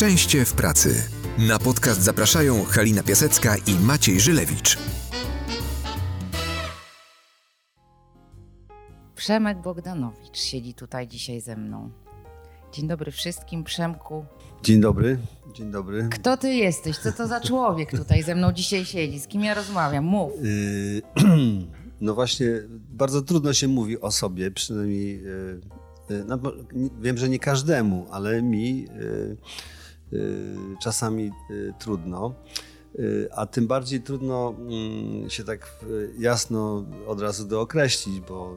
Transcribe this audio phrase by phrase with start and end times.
[0.00, 1.02] Szczęście w pracy.
[1.38, 4.78] Na podcast zapraszają Halina Piasecka i Maciej Żylewicz.
[9.16, 11.90] Przemek Bogdanowicz siedzi tutaj dzisiaj ze mną.
[12.72, 14.24] Dzień dobry wszystkim, Przemku.
[14.62, 15.18] Dzień dobry,
[15.54, 16.08] dzień dobry.
[16.12, 16.98] Kto ty jesteś?
[16.98, 19.20] Co to za człowiek tutaj ze mną dzisiaj siedzi?
[19.20, 20.04] Z kim ja rozmawiam?
[20.04, 20.32] Mów.
[20.42, 21.02] Yy,
[22.00, 22.46] no właśnie,
[22.90, 25.22] bardzo trudno się mówi o sobie, przynajmniej
[26.26, 26.38] no,
[27.00, 28.86] wiem, że nie każdemu, ale mi
[30.82, 32.34] czasami yy, trudno.
[32.94, 35.84] Yy, A tym bardziej trudno mm, się tak
[36.18, 38.56] jasno od razu dookreślić, bo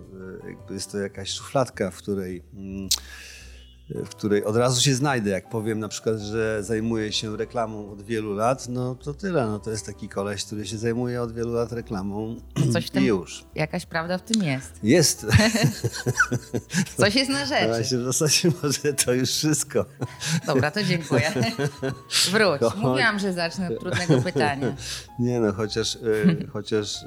[0.69, 2.89] jest to jakaś szufladka, w której, mm,
[3.89, 5.29] w której od razu się znajdę.
[5.29, 9.47] Jak powiem na przykład, że zajmuję się reklamą od wielu lat, no to tyle.
[9.47, 12.35] No to jest taki koleś, który się zajmuje od wielu lat reklamą
[12.73, 13.45] Coś w tym- i już.
[13.55, 14.79] Jakaś prawda w tym jest.
[14.83, 15.25] Jest.
[16.97, 17.67] Coś jest na rzeczy.
[17.67, 19.85] Właśnie w zasadzie może to już wszystko.
[20.45, 21.33] Dobra, to dziękuję.
[22.31, 22.61] Wróć.
[22.75, 24.75] Mówiłam, że zacznę od trudnego pytania.
[25.19, 25.99] Nie no, chociaż, e,
[26.47, 27.05] chociaż e,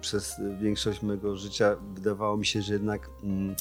[0.00, 3.56] przez większość mojego życia wydawało mi się, że jednak, mm,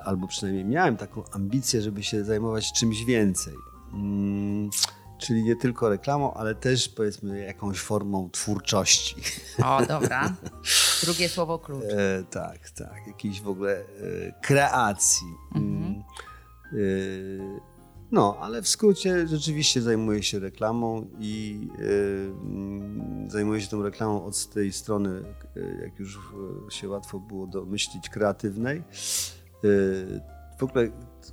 [0.00, 3.54] albo przynajmniej miałem taką ambicję, żeby się zajmować czymś więcej.
[3.92, 4.70] Mm,
[5.18, 9.16] Czyli nie tylko reklamą, ale też powiedzmy jakąś formą twórczości.
[9.64, 10.34] O, dobra.
[11.02, 11.84] Drugie słowo klucz.
[11.84, 13.06] E, tak, tak.
[13.06, 13.84] Jakiejś w ogóle e,
[14.42, 15.26] kreacji.
[15.54, 16.02] Mm.
[16.72, 16.78] E,
[18.10, 21.82] no, ale w skrócie rzeczywiście zajmuję się reklamą i e,
[22.46, 25.22] mm, zajmuję się tą reklamą od tej strony,
[25.56, 26.18] e, jak już
[26.68, 28.82] e, się łatwo było domyślić, kreatywnej.
[29.64, 29.68] E,
[30.58, 30.88] w ogóle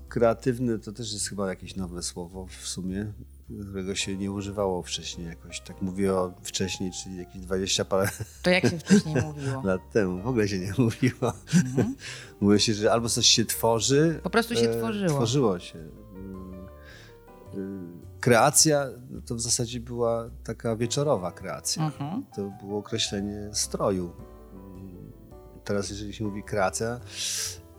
[0.09, 3.13] kreatywny to też jest chyba jakieś nowe słowo w sumie,
[3.61, 5.61] którego się nie używało wcześniej jakoś.
[5.61, 8.09] Tak mówię o wcześniej, czyli jakieś 20 parę
[8.41, 9.61] To jak się wcześniej mówiło?
[9.63, 10.21] lat temu.
[10.21, 11.33] W ogóle się nie mówiło.
[11.55, 11.95] Mhm.
[12.41, 14.19] Mówi się, że albo coś się tworzy.
[14.23, 15.09] Po prostu się e, tworzyło.
[15.09, 15.79] Tworzyło się.
[16.15, 16.67] Mm,
[17.55, 21.85] y, Kreacja no to w zasadzie była taka wieczorowa kreacja.
[21.85, 22.25] Mhm.
[22.35, 24.11] To było określenie stroju.
[25.63, 26.99] Teraz, jeżeli się mówi kreacja,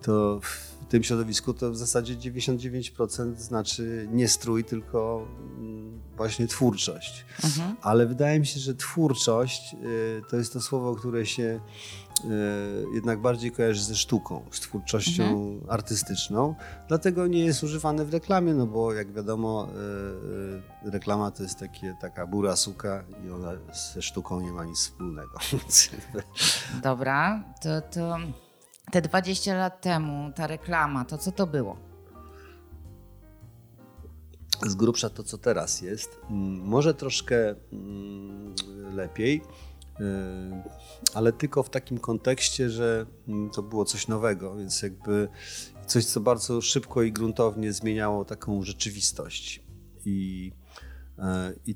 [0.03, 5.27] to w tym środowisku to w zasadzie 99% znaczy nie strój, tylko
[5.59, 7.27] mm, właśnie twórczość.
[7.45, 7.77] Mhm.
[7.83, 11.61] Ale wydaje mi się, że twórczość y, to jest to słowo, które się
[12.25, 12.29] y,
[12.95, 16.55] jednak bardziej kojarzy ze sztuką, z twórczością artystyczną.
[16.89, 19.69] Dlatego nie jest używane w reklamie, no bo jak wiadomo,
[20.85, 23.53] y, reklama to jest takie, taka bura suka i ona
[23.95, 25.39] ze sztuką nie ma nic wspólnego.
[26.83, 28.19] Dobra, to, to
[28.93, 31.77] te 20 lat temu ta reklama, to co to było?
[34.67, 36.19] z grubsza to, co teraz jest.
[36.31, 38.55] Mm, Może troszkę mm,
[38.95, 39.43] lepiej,
[40.01, 40.05] y,
[41.15, 45.29] ale tylko w takim kontekście, że mm, to było coś nowego, więc jakby
[45.87, 49.63] coś, co bardzo szybko i gruntownie zmieniało taką rzeczywistość.
[50.05, 50.53] I,
[51.67, 51.75] i i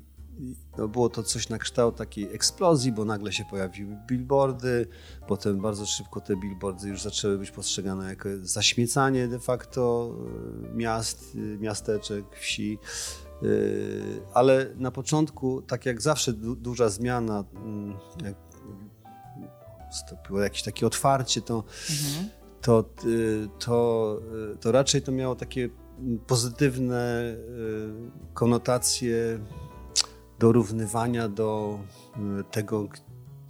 [0.77, 4.87] no było to coś na kształt takiej eksplozji, bo nagle się pojawiły billboardy,
[5.27, 10.15] potem bardzo szybko te billboardy już zaczęły być postrzegane jako zaśmiecanie de facto
[10.71, 12.79] e, miast, e, miasteczek, wsi.
[13.43, 13.45] E,
[14.33, 17.93] Ale na początku, tak jak zawsze du duża zmiana, mm,
[18.23, 18.35] jak
[19.85, 22.29] nastąpiło jakieś takie otwarcie, to, Mhm.
[22.61, 22.83] to,
[23.59, 24.19] to,
[24.61, 27.35] to raczej to miało takie mm, pozytywne
[28.33, 29.39] konotacje
[30.41, 31.79] dorównywania do
[32.39, 32.87] y, tego,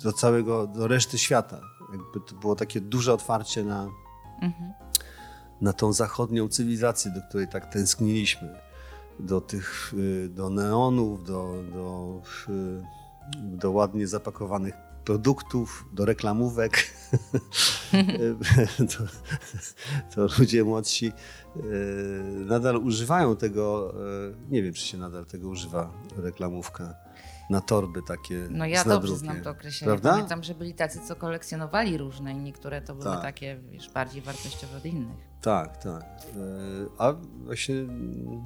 [0.03, 1.61] do całego, do reszty świata.
[1.91, 3.87] Jakby to było takie duże otwarcie na,
[4.41, 4.73] Mhm.
[5.61, 8.59] na tą zachodnią cywilizację, do której tak tęskniliśmy.
[9.19, 12.83] Do tych, y, do neonów, do, do, y,
[13.57, 14.73] do ładnie zapakowanych
[15.05, 16.77] produktów, do reklamówek.
[18.91, 19.03] to,
[20.15, 21.11] to ludzie młodsi
[21.55, 21.61] y,
[22.45, 23.93] nadal używają tego,
[24.29, 26.93] y, nie wiem czy się nadal tego używa, reklamówka,
[27.49, 29.89] na torby takie No ja dobrze znam to określenie.
[29.89, 30.11] Prawda?
[30.11, 33.21] Pamiętam, że byli tacy, co kolekcjonowali różne i niektóre to były Tak.
[33.21, 35.17] takie wiesz, bardziej wartościowe od innych.
[35.41, 36.03] Tak, tak.
[36.03, 36.05] Y,
[36.97, 37.13] A
[37.45, 38.41] właśnie mm,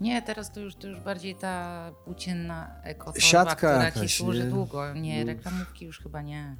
[0.00, 4.44] Nie, teraz to już, to już bardziej ta płócienna ekotorba, Siatka która jakaś, ci służy
[4.44, 4.50] nie?
[4.50, 4.94] długo.
[4.94, 6.56] Nie, reklamówki już chyba nie.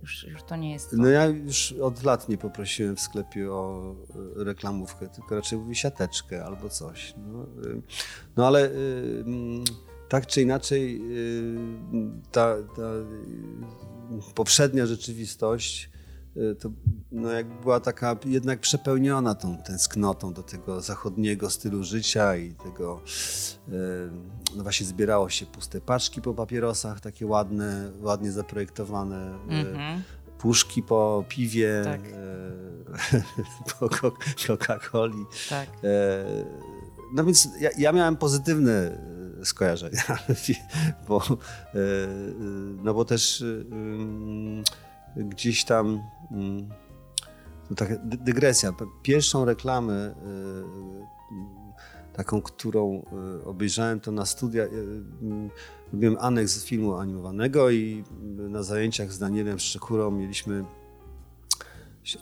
[0.00, 0.96] Już, już to nie jest to.
[0.96, 3.94] No ja już od lat nie poprosiłem w sklepie o
[4.40, 7.14] y, reklamówkę, tylko raczej mówię siateczkę albo coś.
[7.16, 7.82] No, y,
[8.36, 9.64] no ale mm,
[10.08, 11.02] tak czy inaczej
[12.32, 12.82] ta, ta
[14.34, 15.90] poprzednia rzeczywistość
[16.60, 16.70] to
[17.12, 23.00] no jak była taka jednak przepełniona tą tęsknotą do tego zachodniego stylu życia i tego
[23.68, 23.72] y,
[24.56, 29.34] no właśnie zbierało się puste paczki po papierosach, takie ładne, ładnie zaprojektowane.
[29.50, 30.02] y, Mhm.
[30.38, 32.00] puszki po piwie, Tak.
[32.00, 33.22] e,
[33.80, 33.88] po
[34.36, 35.24] Coca-Coli.
[35.48, 35.68] Tak.
[35.84, 36.24] E,
[37.14, 38.98] no więc ja, ja miałem pozytywne
[39.44, 40.02] skojarzenia,
[41.08, 41.22] bo,
[42.82, 43.44] no bo też
[45.18, 46.00] gdzieś tam
[47.68, 48.72] to taka dygresja.
[49.02, 50.14] Pierwszą reklamę
[52.12, 53.02] taką, którą
[53.44, 54.64] obejrzałem to na studia
[55.92, 58.04] robiłem aneks filmu animowanego i
[58.36, 60.64] na zajęciach z Danielem Szczekurą mieliśmy,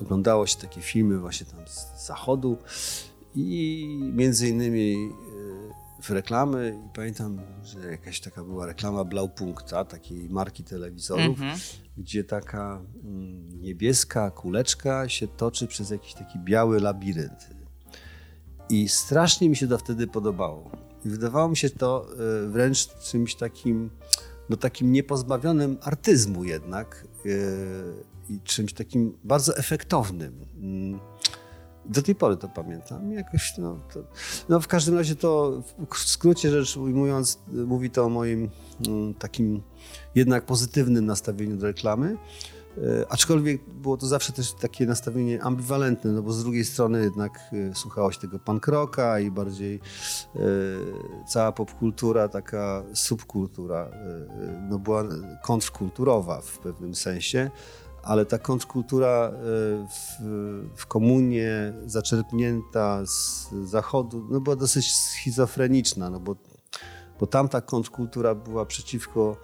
[0.01, 2.57] oglądało się takie filmy właśnie tam z zachodu
[3.35, 5.13] i między innymi
[6.03, 11.77] w reklamy i pamiętam, że jakaś taka była reklama Blaupunkta, takiej marki telewizorów, mm -hmm.
[11.99, 17.51] gdzie taka mm, niebieska kuleczka się toczy przez jakiś taki biały labirynt.
[18.69, 20.71] I strasznie mi się to wtedy podobało.
[21.05, 22.07] I wydawało mi się to
[22.45, 23.91] e, wręcz czymś takim,
[24.51, 27.29] no takim niepozbawionym artyzmu jednak e,
[28.29, 30.47] i czymś takim bardzo efektownym.
[31.89, 33.13] Do tej pory to pamiętam.
[33.13, 34.01] Jakoś, no, to,
[34.49, 35.63] no w każdym razie to
[35.95, 38.51] w skrócie rzecz ujmując, mówi to o moim
[38.87, 39.63] mm, takim
[40.15, 42.17] jednak pozytywnym nastawieniu do reklamy.
[42.79, 47.41] E, aczkolwiek było to zawsze też takie nastawienie ambiwalentne, no bo z drugiej strony jednak
[47.71, 50.41] e, słuchało się tego punk rocka i bardziej e,
[51.29, 53.91] cała popkultura, taka subkultura,
[54.71, 55.05] no była
[55.43, 57.51] kontrkulturowa w pewnym sensie,
[58.07, 59.33] ale ta kontrkultura
[59.91, 60.23] w,
[60.77, 66.37] w komunie zaczerpnięta z zachodu no była dosyć schizofreniczna, no bo,
[67.21, 69.37] bo tamta kontrkultura była przeciwko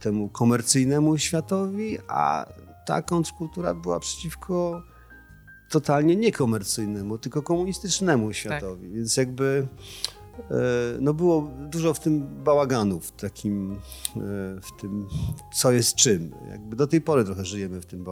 [0.00, 2.46] temu komercyjnemu światowi, a
[2.86, 4.82] ta kontrkultura była przeciwko
[5.70, 8.36] totalnie niekomercyjnemu, tylko komunistycznemu tak.
[8.36, 8.82] światowi.
[8.82, 8.92] Tak.
[8.92, 10.19] Więc jakby e,
[11.00, 13.78] no było dużo w tym bałaganu, w takim, e,
[14.60, 15.06] w tym,
[15.54, 16.34] co jest czym.
[16.50, 18.04] Jakby do tej pory trochę żyjemy w tym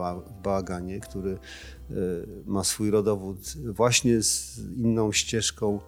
[0.43, 1.95] bałaganie, który e,
[2.45, 3.39] ma swój rodowód
[3.73, 5.79] właśnie z inną ścieżką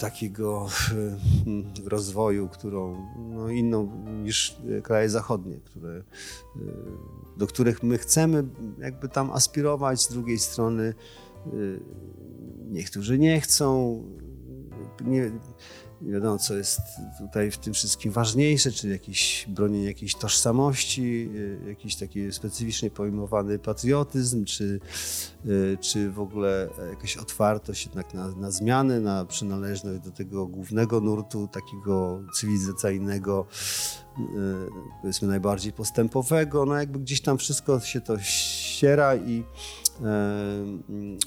[0.00, 0.68] takiego
[1.84, 6.02] rozwoju, którą no, inną niż kraje zachodnie, które, e,
[7.36, 8.44] do których my chcemy
[8.78, 10.94] jakby tam aspirować, z drugiej strony
[11.46, 11.50] e,
[12.70, 14.02] niektórzy nie chcą.
[15.04, 15.30] Nie,
[16.02, 16.80] nie wiadomo, co jest
[17.18, 23.58] tutaj w tym wszystkim ważniejsze, czy jakieś bronienie jakiejś tożsamości, y, jakiś taki specyficznie pojmowany
[23.58, 24.80] patriotyzm, czy,
[25.46, 31.00] y, czy w ogóle jakaś otwartość jednak na, na zmiany, na przynależność do tego głównego
[31.00, 33.46] nurtu, takiego cywilizacyjnego,
[34.18, 34.22] y,
[35.00, 36.66] powiedzmy najbardziej postępowego.
[36.66, 39.44] No jakby gdzieś tam wszystko się to ściera i,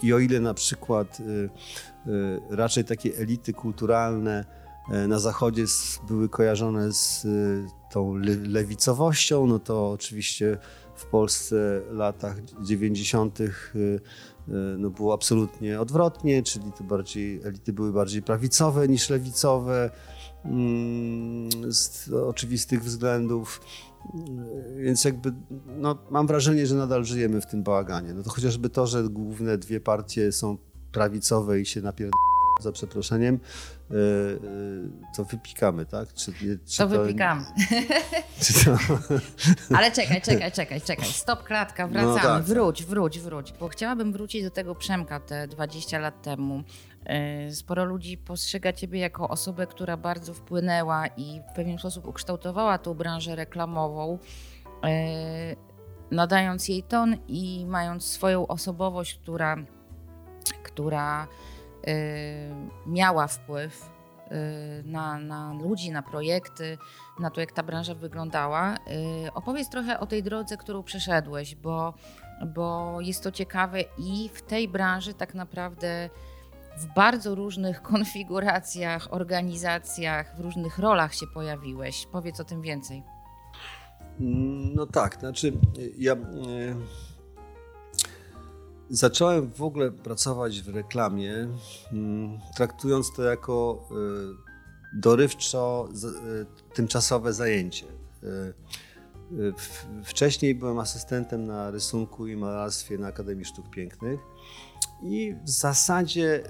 [0.03, 1.21] i o ile na przykład
[2.49, 4.45] raczej takie elity kulturalne
[4.89, 5.65] E, na zachodzie
[6.07, 7.29] były kojarzone z e,
[7.91, 8.15] tą
[8.47, 10.57] lewicowością, no to oczywiście
[10.95, 13.41] w Polsce w latach 90.
[13.41, 13.43] E,
[14.77, 19.89] no było absolutnie odwrotnie, czyli to bardziej, elity były bardziej prawicowe niż lewicowe
[20.45, 23.61] mm, z oczywistych względów.
[24.77, 25.33] Więc jakby
[25.67, 28.13] no, mam wrażenie, że nadal żyjemy w tym bałaganie.
[28.13, 30.57] No to chociażby to, że główne dwie partie są
[30.93, 33.39] prawicowe i się napierdają za przeproszeniem,
[33.91, 33.97] e, e,
[35.15, 36.13] to wypikamy, tak?
[36.13, 36.33] Czy,
[36.65, 37.45] czy to, to wypikamy.
[38.41, 38.77] Czy to...
[39.77, 41.05] Ale czekaj, czekaj, czekaj, czekaj.
[41.05, 42.15] Stop, klatka, wracamy.
[42.15, 42.43] No tak.
[42.43, 43.53] Wróć, wróć, wróć.
[43.59, 46.63] Bo chciałabym wrócić do tego Przemka te 20 lat temu.
[47.05, 52.77] E, sporo ludzi postrzega Ciebie jako osobę, która bardzo wpłynęła i w pewien sposób ukształtowała
[52.77, 54.19] tą branżę reklamową,
[56.11, 59.57] nadając jej ton i mając swoją osobowość, która,
[60.51, 61.27] która
[61.87, 62.55] Y,
[62.87, 66.77] miała wpływ y, na, na ludzi, na projekty,
[67.19, 68.75] na to, jak ta branża wyglądała.
[68.75, 71.93] Y, opowiedz trochę o tej drodze, którą przeszedłeś, bo,
[72.55, 76.09] bo jest to ciekawe i w tej branży tak naprawdę
[76.77, 82.07] w bardzo różnych konfiguracjach, organizacjach, w różnych rolach się pojawiłeś.
[82.11, 83.03] Powiedz o tym więcej.
[84.75, 85.53] No tak, znaczy
[85.97, 86.15] ja
[88.93, 91.47] Zacząłem w ogóle pracować w reklamie,
[91.91, 95.89] mm, traktując to jako y, dorywczo
[96.41, 97.85] y, tymczasowe zajęcie.
[98.23, 99.53] Y,
[100.03, 104.19] wcześniej byłem asystentem na rysunku i malarstwie na Akademii Sztuk Pięknych
[105.03, 106.43] i w zasadzie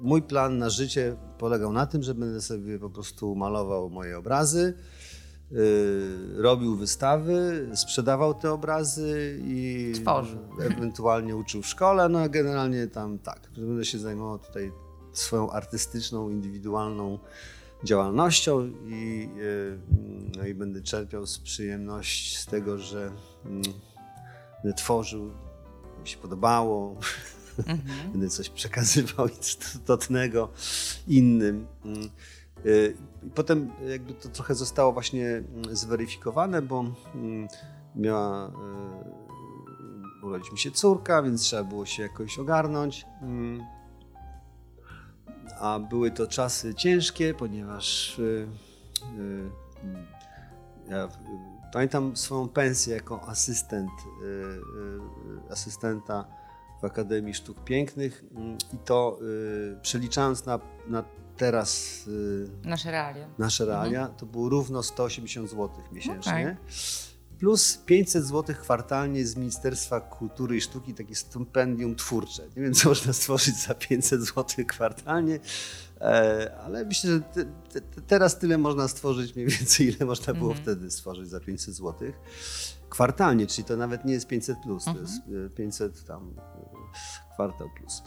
[0.00, 4.74] mój plan na życie polegał na tym, że będę sobie po prostu malował moje obrazy,
[6.36, 10.38] robił wystawy, sprzedawał te obrazy i Tworzył.
[10.60, 12.08] ewentualnie uczył w szkole.
[12.08, 14.72] No generalnie tam tak, będę się zajmował tutaj
[15.12, 17.18] swoją artystyczną, indywidualną
[17.84, 19.78] działalnością i, y,
[20.36, 23.10] no i będę czerpiał z przyjemność z tego, że
[23.44, 23.62] mm,
[24.62, 25.30] będę tworzył,
[26.02, 26.96] mi się podobało.
[27.58, 27.78] Mhm.
[28.12, 30.48] Będę coś przekazywał istotnego
[31.08, 31.66] innym.
[32.64, 32.74] Mm.
[32.74, 37.48] Y, I potem jakby to trochę zostało właśnie mm, zweryfikowane, bo mm,
[37.96, 43.06] miała y, urodzić mi się córka, więc trzeba było się jakoś ogarnąć.
[45.60, 48.48] A były to czasy ciężkie, ponieważ y,
[50.88, 51.08] ja
[51.72, 53.90] pamiętam swoją pensję jako asystent,
[55.50, 56.24] asystenta
[56.80, 58.24] w Akademii Sztuk Pięknych
[58.74, 59.18] i to
[59.82, 61.04] przeliczając na, na
[61.42, 63.80] teraz y, nasze realia, nasze mhm.
[63.80, 64.18] realia mhm.
[64.18, 66.32] to było równo 180 zł miesięcznie.
[66.32, 66.56] Okay.
[67.38, 72.42] Plus 500 zł kwartalnie z Ministerstwa Kultury i Sztuki, takie stypendium twórcze.
[72.56, 75.40] Nie wiem, co można stworzyć za 500 zł kwartalnie,
[76.00, 77.44] e, ale myślę, że te,
[77.80, 80.64] te, teraz tyle można stworzyć mniej więcej, ile można było mhm.
[80.64, 82.12] wtedy stworzyć za 500 zł
[82.90, 85.06] kwartalnie, czyli to nawet nie jest 500 plus, mhm.
[85.06, 88.02] to jest 500 e, tam e, kwartał plus.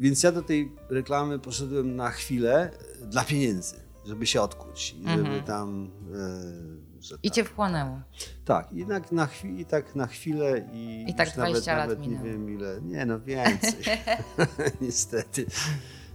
[0.00, 2.70] Więc ja do tej reklamy poszedłem na chwilę
[3.00, 4.94] dla pieniędzy, żeby się odkuć.
[4.98, 5.42] I żeby mhm.
[5.42, 5.90] tam.
[6.14, 8.00] E, że I tak, cię wchłonęło.
[8.44, 10.68] Tak, i tak na, chwilę, i tak na chwilę.
[10.72, 12.80] I, I tak 20 nawet, lat nawet nie wiem ile.
[12.82, 13.84] Nie, no więcej.
[14.80, 15.46] Niestety.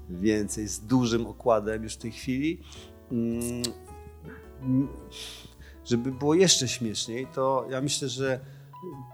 [0.10, 2.62] Więcej, z dużym okładem już w tej chwili.
[3.12, 3.64] Mm,
[5.86, 8.40] żeby było jeszcze śmieszniej, to ja myślę, że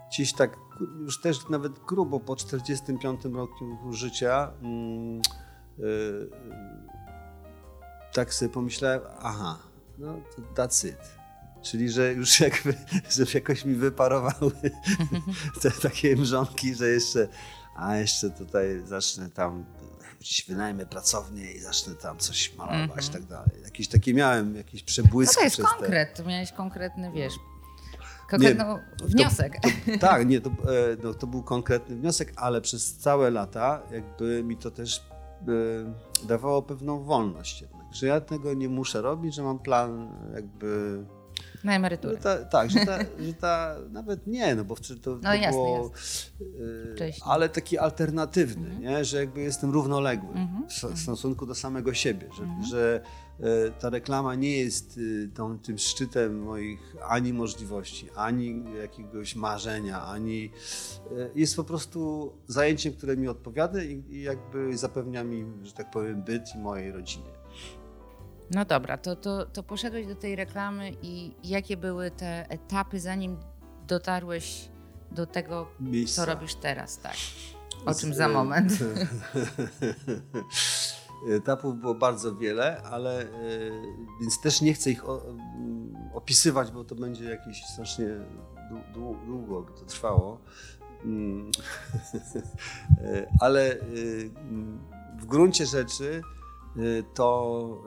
[0.10, 6.30] gdzieś tak już też nawet grubo po 45 roku życia yy, yy,
[8.14, 9.58] tak sobie pomyślałem, aha,
[9.98, 11.24] no to that's it.
[11.62, 12.76] Czyli, że już jakby,
[13.10, 14.52] że jakoś mi wyparowały
[15.62, 17.28] te takie mrzonki, że jeszcze,
[17.76, 19.66] a jeszcze tutaj zacznę tam,
[20.20, 23.14] gdzieś wynajmę pracownię i zacznę tam coś malować i -hmm.
[23.14, 23.52] tak dalej.
[23.64, 25.36] Jakieś takie miałem, jakieś przebłyski.
[25.36, 26.24] No to jest konkret, te...
[26.24, 27.34] miałeś konkretny, wiesz,
[28.38, 28.66] Konkretny
[29.04, 29.60] wniosek.
[29.62, 30.54] To, to, tak, nie, to, e,
[31.04, 36.62] no, to był konkretny wniosek, ale przez całe lata jakby mi to też e, dawało
[36.62, 41.04] pewną wolność jednak, że ja tego nie muszę robić, że mam plan jakby...
[41.64, 42.18] Na emeryturę.
[42.18, 45.92] Ta, tak, że ta, że ta, nawet nie, no bo to, to no, jasne, było,
[47.00, 47.26] jasne.
[47.26, 48.82] ale taki alternatywny, mhm.
[48.82, 49.06] nie?
[49.06, 50.70] że jakby jestem równoległy mhm.
[50.70, 52.64] w, w, stosunku do samego siebie, że, mhm.
[52.64, 53.02] że
[53.40, 60.06] E, ta reklama nie jest y, tą, tym szczytem moich ani możliwości, ani jakiegoś marzenia,
[60.06, 60.52] ani
[61.36, 66.56] jest po prostu zajęciem, które mi odpowiada i, jakby zapewnia mi, że tak powiem, byt
[66.56, 67.43] i mojej rodzinie.
[68.54, 73.38] No dobra, to, to, to poszedłeś do tej reklamy i jakie były te etapy, zanim
[73.88, 74.70] dotarłeś
[75.12, 76.26] do tego, Miejsca.
[76.26, 77.16] co robisz teraz, tak?
[77.86, 78.72] O czym za moment.
[81.30, 83.28] Etapów było bardzo wiele, ale e,
[84.22, 85.04] więc też nie chcę ich
[86.14, 88.08] opisywać, bo to będzie jakieś strasznie
[89.26, 90.40] długo by to trwało.
[91.06, 91.52] Mm.
[93.04, 93.78] E, ale e,
[95.18, 96.22] w gruncie rzeczy
[97.14, 97.84] to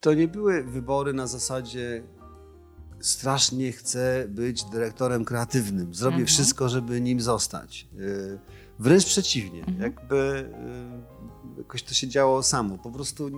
[0.00, 2.02] to nie były wybory na zasadzie
[3.00, 5.94] strasznie chcę być dyrektorem kreatywnym.
[5.94, 6.26] Zrobię mhm.
[6.26, 7.88] wszystko, żeby nim zostać.
[8.78, 9.80] Wręcz przeciwnie, mhm.
[9.80, 10.50] jakby
[11.56, 12.78] y, jakoś to się działo samo.
[12.78, 13.30] Po prostu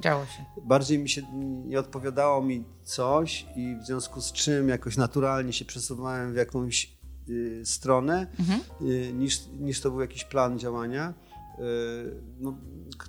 [0.00, 0.44] działo się.
[0.64, 1.22] bardziej mi się
[1.66, 6.96] nie odpowiadało mi coś i w związku z czym jakoś naturalnie się przesuwałem w jakąś
[7.28, 8.60] y, stronę, mhm.
[8.82, 11.14] y, niż, niż to był jakiś plan działania.
[11.58, 12.58] Y, no,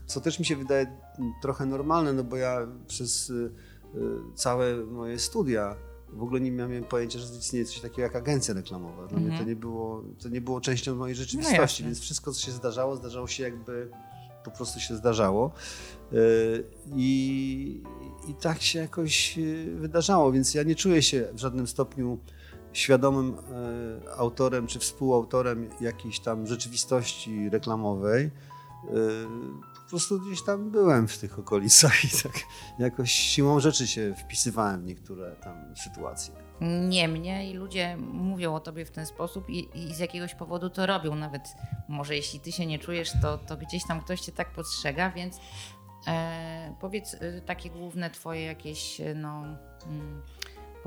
[0.06, 0.98] co też mi się wydaje
[1.42, 3.52] trochę normalne, no bo ja przez y,
[3.96, 4.00] y,
[4.36, 5.76] całe moje studia
[6.10, 9.08] w ogóle nie miałem pojęcia, że istnieje coś takiego jak agencja reklamowa.
[9.08, 9.50] Dla mnie to mhm.
[9.50, 12.96] nie, było, to nie było częścią mojej no rzeczywistości, no więc wszystko, co się zdarzało,
[12.96, 13.90] zdarzało się jakby
[14.44, 15.52] po prostu się zdarzało.
[16.96, 17.82] I,
[18.28, 19.40] I tak się jakoś
[19.76, 22.20] wydarzało, więc ja nie czuję się w żadnym stopniu
[22.78, 23.34] świadomym
[24.06, 28.32] y, autorem czy współautorem jakiejś tam rzeczywistości reklamowej
[29.88, 32.34] po prostu gdzieś tam byłem w tych okolicach i tak
[32.80, 36.34] jakoś siłą rzeczy się wpisywałem w niektóre tam sytuacje.
[36.90, 41.16] Niemniej ludzie mówią o tobie w ten sposób i, i, z jakiegoś powodu to robią.
[41.16, 41.42] Nawet
[41.88, 45.40] może jeśli ty się nie czujesz, to, to gdzieś tam ktoś cię tak postrzega, więc
[46.08, 49.44] e, powiedz e, takie główne twoje jakieś, e, no
[49.86, 50.22] mm,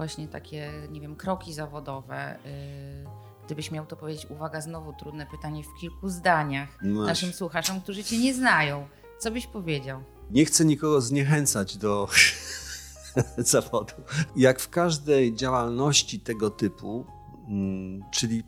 [0.01, 2.17] właśnie takie, nie wiem, kroki zawodowe.
[2.17, 7.81] E, Gdybyś miał to powiedzieć, uwaga, znowu trudne pytanie w kilku zdaniach no naszym słuchaczom,
[7.81, 8.89] którzy cię nie znają.
[9.19, 10.03] Co byś powiedział?
[10.31, 12.09] Nie chcę nikogo zniechęcać do
[13.39, 13.93] zawodu.
[14.37, 17.07] Jak w każdej działalności tego typu,
[17.49, 18.43] mm, czyli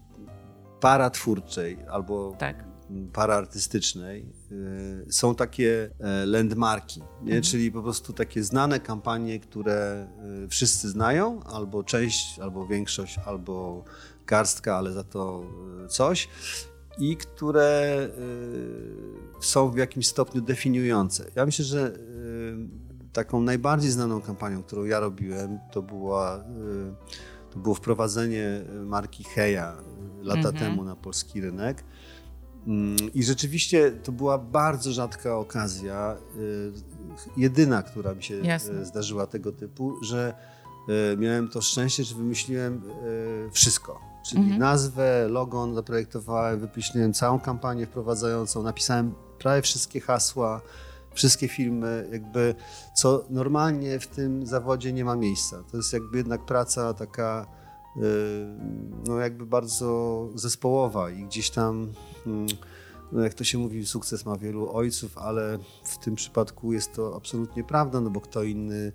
[0.80, 2.64] paratwórczej albo tak.
[3.12, 7.06] Paraartystycznej y, są takie e, landmarki, nie?
[7.22, 7.42] Mhm.
[7.42, 10.08] czyli po prostu takie znane kampanie, które
[10.44, 13.84] y, wszyscy znają, albo część, albo większość, albo
[14.26, 15.44] garstka, ale za to
[15.84, 16.28] y, coś
[16.98, 18.08] i które
[19.40, 21.30] są w jakimś stopniu definiujące.
[21.34, 21.98] Ja myślę, że
[23.12, 26.44] taką najbardziej znaną kampanią, którą ja robiłem, to, była,
[27.50, 29.76] to było wprowadzenie marki Heja
[30.22, 30.56] lata mhm.
[30.56, 31.84] temu na polski rynek.
[32.66, 36.72] Mm, I rzeczywiście to była bardzo rzadka okazja, y,
[37.36, 38.84] jedyna, która mi się y, Jasne.
[38.84, 40.34] zdarzyła tego typu, że
[41.12, 42.82] y, miałem to szczęście, że wymyśliłem
[43.52, 44.00] wszystko.
[44.26, 44.60] Czyli mhm.
[44.60, 50.60] nazwę, logon zaprojektowałem, wypyśliłem całą kampanię wprowadzającą, napisałem prawie wszystkie hasła,
[51.14, 52.54] wszystkie filmy, jakby
[52.94, 55.62] co normalnie w tym zawodzie nie ma miejsca.
[55.70, 57.46] To jest jakby jednak praca taka
[59.06, 61.92] no jakby bardzo zespołowa i gdzieś tam
[63.12, 67.16] no jak to się mówi, sukces ma wielu ojców, ale w tym przypadku jest to
[67.16, 68.92] absolutnie prawda, no bo kto inny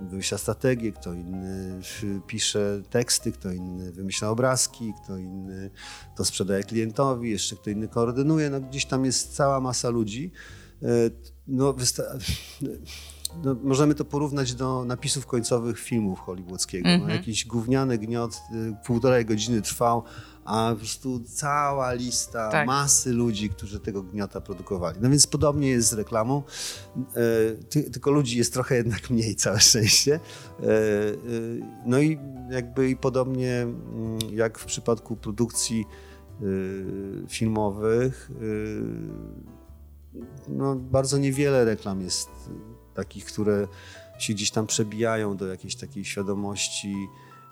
[0.00, 1.80] wymyśla strategię, kto inny
[2.26, 5.70] pisze teksty, kto inny wymyśla obrazki, kto inny
[6.16, 8.50] to sprzedaje klientowi, jeszcze kto inny koordynuje.
[8.50, 10.32] No gdzieś tam jest cała masa ludzi.
[11.46, 11.74] No,
[13.44, 16.88] no, możemy to porównać do napisów końcowych filmów hollywoodzkiego.
[16.88, 17.06] Mm -hmm.
[17.06, 20.02] no, jakiś gówniany gniot y, półtorej godziny trwał,
[20.44, 22.66] a po prostu cała lista tak.
[22.66, 24.98] masy ludzi, którzy tego gniota produkowali.
[25.00, 26.42] No więc podobnie jest z reklamą,
[26.96, 27.02] e,
[27.70, 30.14] ty, tylko ludzi jest trochę jednak mniej, całe szczęście.
[30.14, 30.70] E, e,
[31.86, 32.18] no i
[32.50, 35.84] jakby i podobnie mm, jak w przypadku produkcji
[36.42, 38.82] y, filmowych, y,
[40.48, 42.28] no bardzo niewiele reklam jest
[42.96, 43.68] takich, które
[44.18, 46.94] się gdzieś tam przebijają do jakiejś takiej świadomości.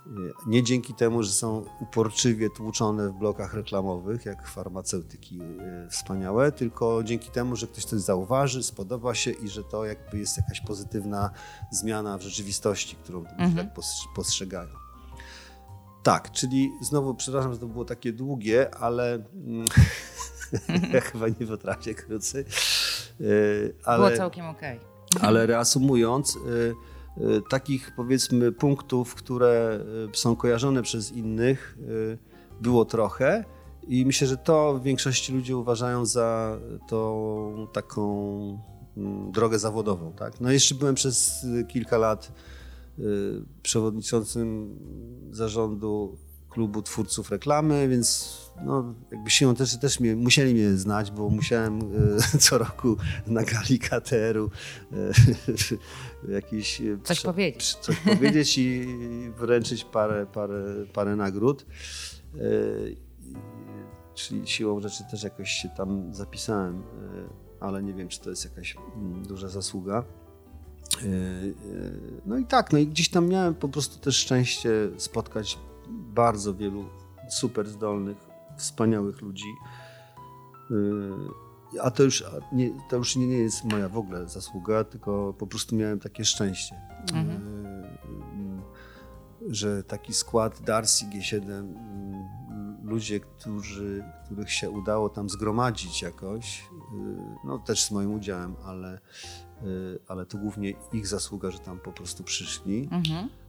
[0.06, 0.10] E,
[0.46, 7.04] nie dzięki temu, że są uporczywie tłuczone w blokach reklamowych, jak farmaceutyki e, wspaniałe, tylko
[7.04, 11.30] dzięki temu, że ktoś coś zauważy, spodoba się i że to jakby jest jakaś pozytywna
[11.70, 13.54] zmiana w rzeczywistości, którą mhm.
[13.56, 13.66] tak
[14.14, 14.84] postrzegają.
[16.02, 19.66] Tak, czyli znowu, przepraszam, że to było takie długie, ale mm,
[20.94, 22.44] ja chyba nie potrafię krócej.
[23.20, 23.24] E,
[23.84, 24.06] ale...
[24.06, 24.76] Było całkiem okej.
[24.78, 24.93] Okay.
[25.20, 26.38] Ale reasumując, y,
[27.18, 29.80] y, takich powiedzmy punktów, które
[30.14, 31.78] y, są kojarzone przez innych,
[32.60, 33.44] było trochę.
[33.88, 38.58] I myślę, że to w większości ludzi uważają za tą taką
[38.96, 40.12] mm, drogę zawodową.
[40.12, 40.40] Tak?
[40.40, 42.32] No jeszcze byłem przez kilka lat
[43.62, 44.78] przewodniczącym
[45.30, 46.18] zarządu
[46.54, 51.80] klubu twórców reklamy, więc no, jakby siłą też, też mnie, musieli mnie znać, bo musiałem
[52.34, 54.50] e, co roku na gali KTR-u
[54.92, 58.86] e, jakiś e, coś powiedzieć, coś powiedzieć i
[59.38, 61.66] wręczyć parę, parę, parę nagród.
[62.34, 62.38] E,
[64.14, 66.82] czyli siłą rzeczy też jakoś się tam zapisałem,
[67.60, 70.04] ale nie wiem, czy to jest jakaś mm, duża zasługa.
[72.26, 76.84] No i tak, no i gdzieś tam miałem po prostu też szczęście spotkać bardzo wielu
[77.28, 78.16] super zdolnych,
[78.56, 79.54] wspaniałych ludzi.
[80.70, 85.46] Y, a to już nie, to już nie jest moja w ogóle zasługa, tylko po
[85.46, 86.80] prostu miałem takie szczęście,
[87.14, 87.64] mhm.
[89.42, 91.74] Y, że taki skład Darcy G7, y,
[92.82, 96.68] ludzie, którzy, których się udało tam zgromadzić jakoś,
[97.44, 99.00] no też z moim udziałem, ale,
[100.08, 102.88] ale to głównie ich zasługa, że tam po prostu przyszli.
[102.92, 103.43] Mhm Y,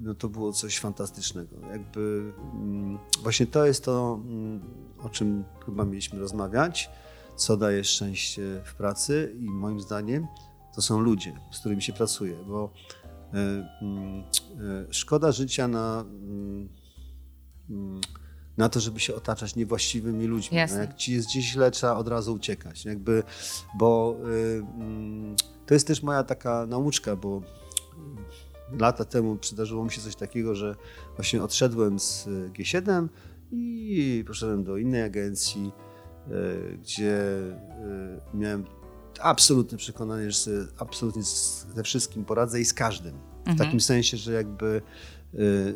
[0.00, 1.56] no to było coś fantastycznego.
[1.72, 4.60] Jakby mm, właśnie to jest to, mm,
[4.98, 6.90] o czym chyba mieliśmy rozmawiać,
[7.36, 10.26] co daje szczęście w pracy i moim zdaniem
[10.74, 12.72] to są ludzie, z którymi się pracuje, bo
[13.34, 13.38] y,
[13.82, 16.04] mm, y, szkoda życia na,
[18.56, 20.58] na to, żeby się otaczać niewłaściwymi ludźmi.
[20.70, 22.84] No jak ci jest gdzieś źle, trzeba od razu uciekać.
[22.84, 23.22] Jakby,
[23.78, 24.16] bo
[25.66, 27.42] to jest też moja taka nauczka, bo
[28.72, 30.76] lata temu przydarzyło mi się coś takiego, że
[31.16, 33.08] właśnie odszedłem z G7
[33.52, 35.72] i poszedłem do innej agencji,
[36.26, 36.30] e,
[36.76, 38.64] gdzie e, miałem
[39.20, 41.22] absolutne przekonanie, że sobie absolutnie
[41.74, 43.14] ze wszystkim poradzę i z każdym.
[43.14, 43.58] W mhm.
[43.58, 44.82] takim sensie, że jakby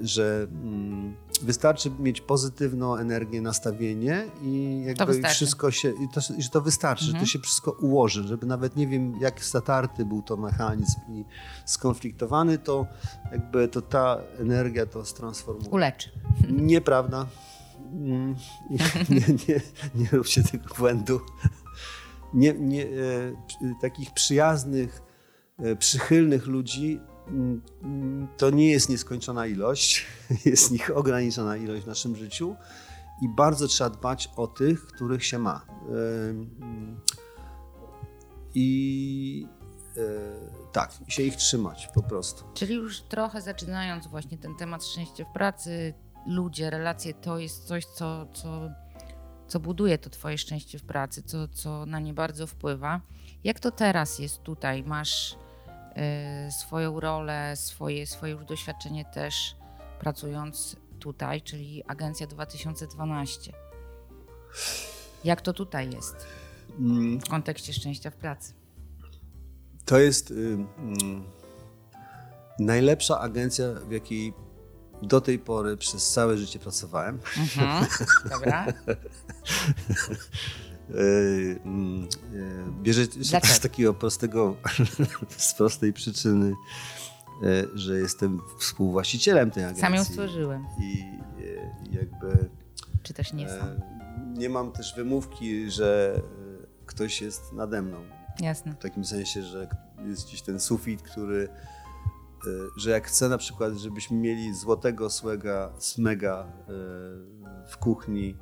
[0.03, 6.61] że mm, wystarczy mieć pozytywną energię, nastawienie i jakby wszystko się, i to, że to
[6.61, 7.07] wystarczy, mhm.
[7.07, 7.27] że to mhm.
[7.27, 11.25] się wszystko ułoży, żeby nawet nie wiem jak zatarty był to mechanizm i
[11.65, 12.87] skonfliktowany, to
[13.33, 15.71] jakby to ta energia to transformuje.
[15.71, 16.11] Uleczy.
[16.51, 17.27] Nieprawda.
[17.93, 18.37] Mm,
[19.11, 19.61] nie, nie,
[19.95, 21.21] nie róbcie tego błędu.
[22.35, 22.89] Nie, nie, e,
[23.81, 25.03] takich przyjaznych,
[25.59, 27.01] e, przychylnych ludzi
[28.37, 30.07] to nie jest nieskończona ilość,
[30.45, 32.57] jest ich ograniczona ilość w naszym życiu
[33.23, 35.67] i bardzo trzeba dbać o tych, których się ma.
[38.55, 39.47] I
[40.73, 42.45] tak, się ich trzymać po prostu.
[42.55, 45.95] Czyli już trochę zaczynając właśnie ten temat szczęścia w pracy,
[46.27, 48.71] ludzie, relacje to jest coś, co, co,
[49.49, 53.01] co buduje to Twoje szczęście w pracy, co, co na nie bardzo wpływa.
[53.45, 54.83] Jak to teraz jest tutaj?
[54.83, 55.37] Masz
[56.51, 59.57] swoją rolę, swoje, swoje już doświadczenie też
[60.01, 63.53] pracując tutaj, czyli Agencja 2012.
[65.25, 66.27] Jak to tutaj jest
[67.27, 68.53] w kontekście szczęścia w pracy?
[69.85, 70.57] To jest y, y,
[72.59, 74.33] najlepsza agencja, w jakiej
[75.03, 77.21] do tej pory przez całe życie pracowałem.
[77.39, 77.87] Mhm,
[78.31, 78.67] dobra.
[80.95, 82.09] Y, mm,
[82.83, 84.57] bierze się z takiego prostego,
[85.37, 86.55] z prostej przyczyny,
[87.75, 89.83] że jestem współwłaścicielem tej agencji.
[89.83, 90.67] Sam ją stworzyłem.
[90.83, 91.05] I
[91.91, 92.49] jakby...
[93.03, 93.81] Czy też nie sam?
[94.35, 96.21] Nie mam też wymówki, że
[96.87, 97.97] ktoś jest nade mną.
[98.41, 98.73] Jasne.
[98.73, 99.69] W takim sensie, że
[100.07, 101.49] jest gdzieś ten sufit, który
[102.77, 106.47] że jak chcę na przykład, żebyśmy mieli złotego słega, smega
[107.69, 108.37] w kuchni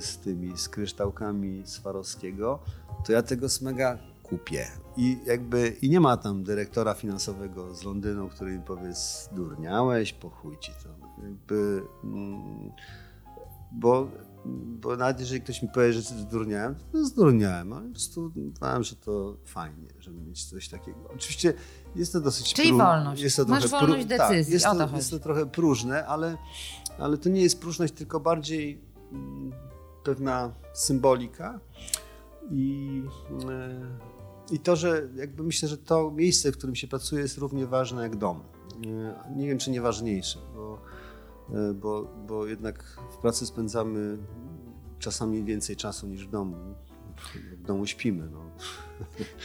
[0.00, 2.58] z tymi, z kryształkami Swarowskiego,
[3.06, 4.66] to ja tego smega kupię.
[4.96, 10.30] I jakby, i nie ma tam dyrektora finansowego z Londynu, który mi powie, zdurniałeś, po
[10.30, 11.22] chuj ci to.
[11.22, 12.70] Jakby, mm,
[13.72, 14.08] bo
[14.46, 18.96] bo nawet jeżeli ktoś mi powie, że zdurniałem, to zdurniałem, ale po prostu uważam, że
[18.96, 20.98] to fajnie, żeby mieć coś takiego.
[21.14, 21.54] Oczywiście
[21.96, 22.54] jest to dosyć...
[22.54, 23.22] Czyli pró- wolność.
[23.22, 26.36] Jest to Masz wolność pró- tak, decyzji, tak, jest, to, jest to trochę próżne, ale,
[26.98, 28.80] ale to nie jest próżność, tylko bardziej
[30.04, 31.60] pewna symbolika
[32.50, 33.02] i,
[33.50, 37.66] e, i to, że jakby myślę, że to miejsce, w którym się pracuje jest równie
[37.66, 38.40] ważne jak dom.
[38.86, 40.78] E, nie wiem, czy nie ważniejsze, bo
[41.52, 44.18] E, bo, bo jednak w pracy spędzamy
[44.98, 46.56] czasami więcej czasu niż w domu.
[47.52, 48.28] W domu śpimy.
[48.30, 48.40] No.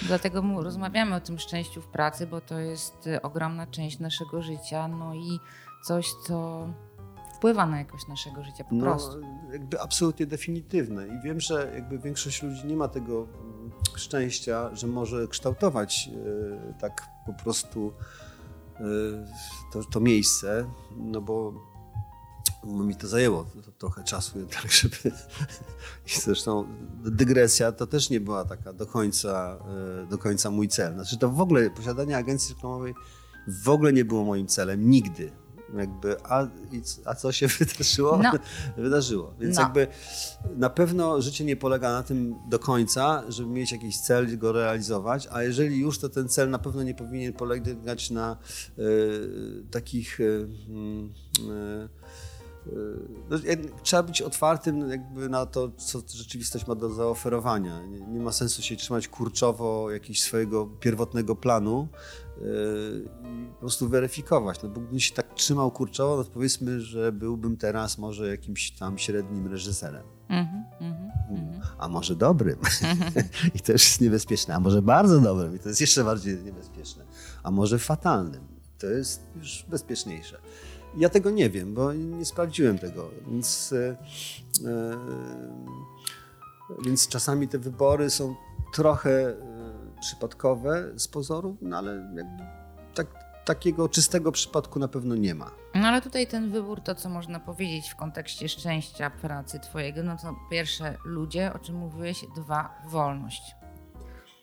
[0.08, 5.16] Dlatego rozmawiamy o tym szczęściu w pracy, bo to jest ogromna część naszego życia, no
[5.16, 5.40] i
[5.84, 6.68] coś, co
[7.40, 9.22] wpływa na jakość naszego życia po no, prostu.
[9.52, 11.08] Jakby absolutnie definitywne.
[11.08, 16.10] I wiem, że jakby większość ludzi nie ma tego mm, szczęścia, że może kształtować
[16.70, 17.94] e, tak po prostu
[19.72, 20.66] to, to miejsce,
[20.98, 21.54] no bo
[22.64, 24.96] no mi to zajęło to, trochę czasu jednak, żeby...
[26.08, 26.68] I zresztą
[27.06, 29.60] dygresja to też nie była taka do końca,
[30.04, 30.94] e, do końca mój cel.
[30.94, 32.94] Znaczy to w ogóle, posiadanie agencji reklamowej
[33.48, 35.32] w ogóle nie było moim celem, nigdy.
[35.78, 36.48] Jakby, a,
[37.06, 38.18] a co się wydarzyło?
[38.18, 38.32] No.
[38.84, 39.34] Wydarzyło.
[39.40, 39.62] Więc no.
[39.62, 39.88] jakby
[40.56, 44.52] na pewno życie nie polega na tym do końca, żeby mieć jakiś cel i go
[44.52, 48.38] realizować, a jeżeli już, to ten cel na pewno nie powinien polegać na
[48.80, 50.48] y, takich y, y,
[51.48, 51.99] no,
[53.84, 57.86] trzeba być otwartym jakby na to, co rzeczywistość ma do zaoferowania.
[57.86, 61.88] Nie, nie ma sensu się trzymać kurczowo jakiegoś swojego pierwotnego planu
[62.42, 62.46] yy,
[63.24, 64.64] i po prostu weryfikować.
[64.64, 68.72] No bo gdybym się tak trzymał kurczowo, no to powiedzmy, że byłbym teraz może jakimś
[68.72, 70.04] tam średnim reżyserem.
[70.30, 70.70] Mm -hmm,
[71.78, 72.58] a może dobrym.
[73.56, 74.56] I to jest niebezpieczne.
[74.56, 75.56] A może bardzo dobrym.
[75.56, 77.06] I to jest jeszcze bardziej niebezpieczne.
[77.44, 78.42] A może fatalnym.
[78.80, 80.40] To jest już bezpieczniejsze.
[80.98, 83.98] Ja tego nie wiem, bo nie sprawdziłem tego, więc, e,
[84.70, 84.98] e,
[86.86, 88.36] więc czasami te wybory są
[88.74, 89.36] trochę e,
[90.02, 92.14] przypadkowe z pozoru, no ale
[92.96, 93.08] tak,
[93.46, 95.52] takiego czystego przypadku na pewno nie ma.
[95.76, 100.18] No ale tutaj ten wybór, to co można powiedzieć w kontekście szczęścia pracy twojego, no
[100.18, 103.56] to pierwsze ludzie, o czym mówiłeś, dwa wolność.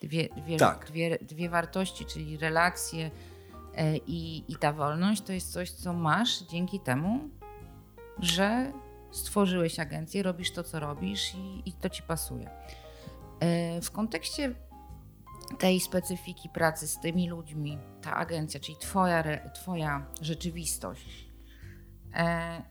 [0.03, 0.87] Dwie, dwie, tak.
[0.87, 3.11] dwie, dwie wartości, czyli relacje,
[4.07, 7.29] I, I ta wolność to jest coś, co masz dzięki temu,
[8.19, 8.73] że
[9.11, 12.51] stworzyłeś agencję, robisz to, co robisz i, i to ci pasuje.
[13.41, 14.55] E, w kontekście
[15.59, 21.29] tej specyfiki pracy z tymi ludźmi, ta agencja, czyli twoja, twoja rzeczywistość,
[22.15, 22.63] e,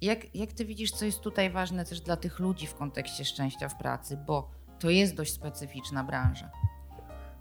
[0.00, 3.68] jak, jak ty widzisz, co jest tutaj ważne też dla tych ludzi w kontekście szczęścia
[3.68, 6.50] w pracy, bo to jest dość specyficzna branża.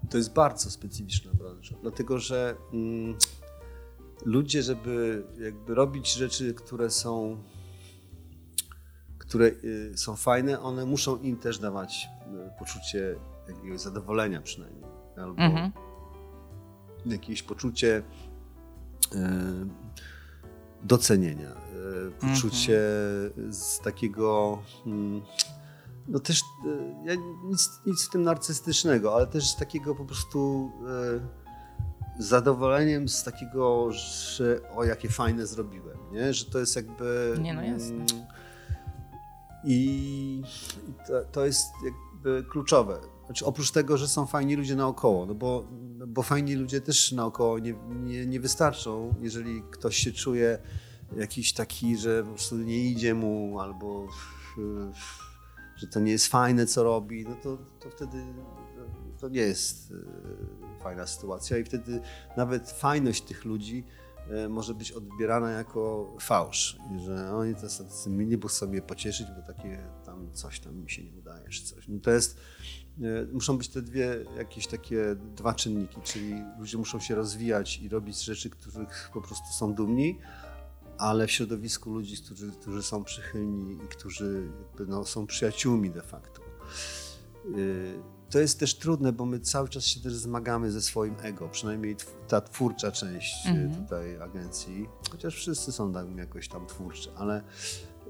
[0.09, 3.17] To jest bardzo specyficzna branża, dlatego że mm,
[4.25, 7.37] ludzie, żeby jakby robić rzeczy, które są
[9.27, 12.07] które y, są fajne, one muszą im też dawać
[12.47, 13.15] y, poczucie
[13.47, 14.83] jakiegoś zadowolenia przynajmniej,
[15.17, 15.71] albo mhm.
[17.05, 18.03] jakieś poczucie
[19.15, 19.17] y,
[20.83, 22.81] docenienia, y, poczucie
[23.27, 23.53] mhm.
[23.53, 25.21] z takiego mm,
[26.07, 30.71] no też e, ja, nic, nic w tym narcystycznego, ale też z takiego po prostu
[30.87, 36.33] e, zadowoleniem z takiego, że o jakie fajne zrobiłem, nie?
[36.33, 37.35] Że to jest jakby...
[37.41, 37.95] Nie, no jasne.
[37.95, 38.05] Mm,
[39.63, 40.43] I
[41.07, 42.99] to, to jest jakby kluczowe.
[43.25, 45.67] Znaczy, oprócz tego, że są fajni ludzie naokoło, no bo,
[46.07, 50.59] bo fajni ludzie też naokoło nie, nie, nie wystarczą, jeżeli ktoś się czuje
[51.17, 54.07] jakiś taki, że po prostu nie idzie mu albo
[55.75, 58.23] że to nie jest fajne, co robi, no to, to wtedy
[59.19, 62.01] to nie jest e, fajna sytuacja i wtedy
[62.37, 63.83] nawet fajność tych ludzi
[64.29, 69.27] e, może być odbierana jako fałsz, że oni to są tacy mili, bo sobie pocieszyć,
[69.35, 71.87] bo takie tam coś tam mi się nie udaje, coś.
[71.87, 72.37] No to jest,
[73.01, 77.89] e, muszą być te dwie jakieś takie dwa czynniki, czyli ludzie muszą się rozwijać i
[77.89, 80.19] robić rzeczy, których po prostu są dumni,
[80.97, 84.51] ale w środowisku ludzi, którzy, którzy są przychylni i którzy
[84.87, 86.41] no, są przyjaciółmi de facto.
[87.57, 91.49] Y, to jest też trudne, bo my cały czas się też zmagamy ze swoim ego,
[91.49, 91.95] przynajmniej
[92.27, 93.83] ta twórcza część y, mhm.
[93.83, 97.43] tutaj agencji, chociaż wszyscy są tam jakoś tam twórczy, ale,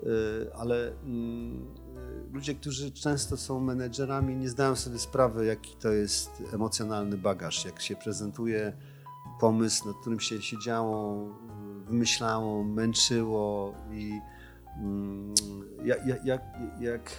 [0.04, 1.66] y, ale mm,
[2.34, 7.82] ludzie, którzy często są menedżerami, nie zdają sobie sprawy, jaki to jest emocjonalny bagaż, jak
[7.82, 8.78] się prezentuje
[9.40, 11.28] pomysł, nad którym się siedziało
[11.86, 14.22] wymyślało, męczyło i
[14.78, 15.34] mm,
[15.86, 16.42] jak, jak, jak,
[16.80, 17.12] jak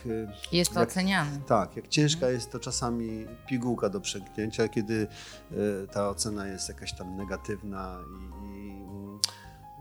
[0.52, 1.38] jest to jak, oceniane.
[1.46, 2.34] Tak, jak ciężka mhm.
[2.34, 5.06] jest to czasami pigułka do przegięcia, kiedy
[5.50, 8.76] e, ta ocena jest jakaś tam negatywna i, i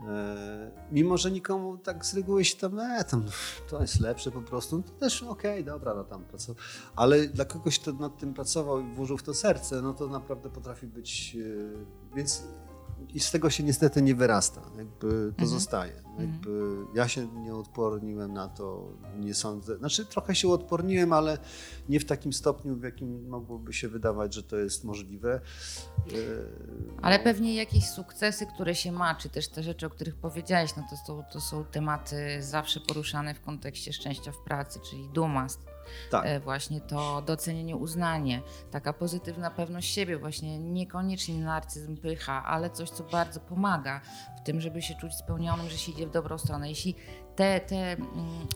[0.08, 3.24] e, mimo, że nikomu tak z reguły się tam, e, tam
[3.70, 6.62] to jest lepsze po prostu, to też okej, okay, dobra, no tam pracował.
[6.96, 10.50] Ale dla kogoś, kto nad tym pracował i włożył w to serce, no to naprawdę
[10.50, 11.36] potrafi być,
[12.12, 12.42] e, więc
[13.14, 14.60] i z tego się niestety nie wyrasta.
[14.76, 15.48] Jakby to mhm.
[15.48, 16.05] zostaje.
[16.18, 16.32] Mhm.
[16.32, 19.76] Jakby ja się nie odporniłem na to, nie sądzę.
[19.78, 21.38] Znaczy trochę się odporniłem, ale
[21.88, 25.34] nie w takim stopniu, w jakim mogłoby się wydawać, że to jest możliwe.
[25.34, 25.40] E,
[27.02, 27.24] ale no.
[27.24, 30.96] pewnie jakieś sukcesy, które się ma, czy też te rzeczy, o których powiedziałeś, no to
[30.96, 35.48] są, to są tematy zawsze poruszane w kontekście szczęścia w pracy, czyli duma
[36.10, 36.26] tak.
[36.26, 42.90] E, właśnie to docenienie, uznanie, taka pozytywna pewność siebie, właśnie niekoniecznie narcyzm, pycha, ale coś,
[42.90, 44.00] co bardzo pomaga
[44.40, 46.68] w tym, żeby się czuć spełnionym, że się idzie w dobrą stronę.
[46.68, 46.94] Jeśli
[47.36, 48.06] te, te mm,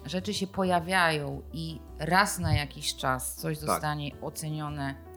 [0.07, 3.69] rzeczy się pojawiają i raz na jakiś czas coś tak.
[3.69, 5.11] zostanie ocenione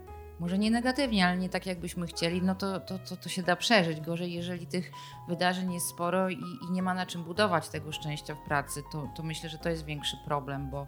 [0.44, 3.56] może nie negatywnie, ale nie tak jakbyśmy chcieli, no to, to, to, to się da
[3.56, 4.02] przeżyć.
[4.02, 4.92] Gorzej, jeżeli tych
[5.28, 9.10] wydarzeń jest sporo i, i, nie ma na czym budować tego szczęścia w pracy, to,
[9.16, 10.88] to myślę, że to jest większy problem, bo,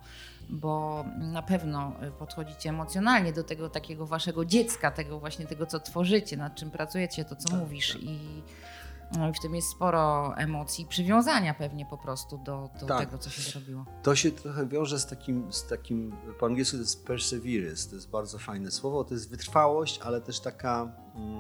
[0.50, 6.38] bo na pewno podchodzicie emocjonalnie do tego takiego waszego dziecka, tego właśnie tego, co tworzycie,
[6.38, 8.04] nad czym pracujecie, to co tak, mówisz tak.
[8.04, 8.44] i
[9.18, 13.00] no i w tym jest sporo emocji, przywiązania pewnie po prostu do, do tak.
[13.00, 13.86] tego, co się zrobiło.
[14.04, 18.10] To się trochę wiąże z takim, z takim, po angielsku to jest perseverance, to jest
[18.10, 21.40] bardzo fajne słowo, to jest wytrwałość, ale też taka mm,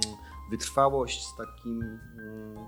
[0.51, 1.81] wytrwałość z takim...
[1.83, 2.67] Mm,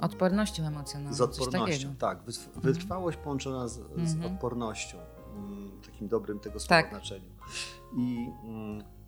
[0.00, 1.16] odpornością emocjonalną.
[1.16, 2.18] Z odpornością, tak.
[2.18, 2.62] Mhm.
[2.62, 3.24] Wytrwałość mhm.
[3.24, 4.34] połączona z, z mhm.
[4.34, 4.98] odpornością,
[5.36, 6.90] mm, takim dobrym tego słowa tak.
[6.90, 7.30] znaczeniu.
[7.96, 8.30] I,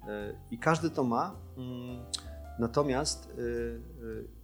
[0.09, 2.05] e, I każdy to ma, mm,
[2.59, 3.41] natomiast y,
[4.03, 4.44] y, Y,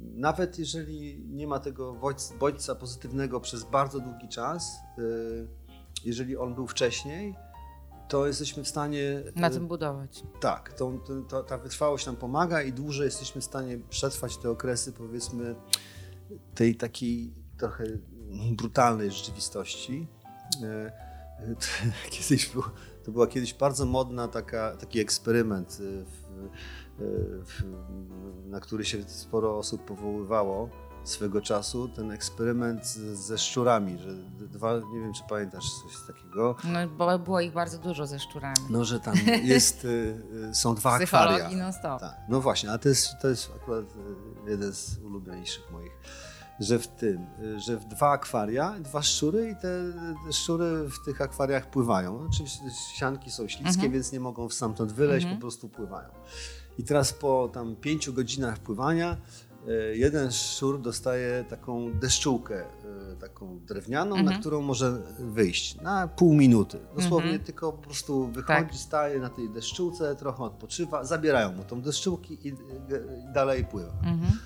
[0.00, 1.96] nawet jeżeli nie ma tego
[2.40, 5.48] bodźca pozytywnego przez bardzo długi czas, y,
[6.04, 7.34] jeżeli on był wcześniej,
[8.08, 9.00] to jesteśmy w stanie.
[9.00, 10.22] Y, Na tym budować.
[10.40, 10.92] Tak, to,
[11.28, 15.54] to, ta wytrwałość nam pomaga i dłużej jesteśmy w stanie przetrwać te okresy, powiedzmy,
[16.54, 17.84] tej takiej trochę
[18.52, 20.06] brutalnej rzeczywistości.
[22.10, 22.62] Kiedyś był,
[23.04, 26.48] to była kiedyś bardzo modna taka, taki eksperyment w,
[28.46, 30.68] na który się sporo osób powoływało
[31.04, 34.14] swego czasu, ten eksperyment ze szczurami, że
[34.48, 36.56] dwa, nie wiem czy pamiętasz coś takiego.
[36.64, 38.56] No bo było ich bardzo dużo ze szczurami.
[38.70, 41.50] No, że tam jest, y, y, są dwa akwaria.
[41.50, 42.00] non stop.
[42.00, 42.16] Tak.
[42.28, 45.92] No właśnie, a to jest, to jest akurat y, jeden z ulubieńszych moich
[46.60, 49.92] że w tym, że w dwa akwaria, dwa szczury i te,
[50.26, 52.26] te szczury w tych akwariach pływają.
[52.30, 53.92] Oczywiście sianki są śliskie, mhm.
[53.92, 55.36] więc nie mogą stamtąd wyleźć, mhm.
[55.36, 56.08] po prostu pływają.
[56.78, 59.16] I teraz po tam pięciu godzinach pływania
[59.68, 64.34] e, jeden szczur dostaje taką deszczułkę, e, taką drewnianą, mhm.
[64.34, 66.78] na którą może wyjść na pół minuty.
[66.96, 67.44] Dosłownie mhm.
[67.44, 68.74] tylko po prostu wychodzi, tak.
[68.74, 72.52] staje na tej deszczułce, trochę odpoczywa, zabierają mu tą deszczułkę i, i
[73.34, 73.92] dalej pływa.
[73.92, 74.38] Mhm.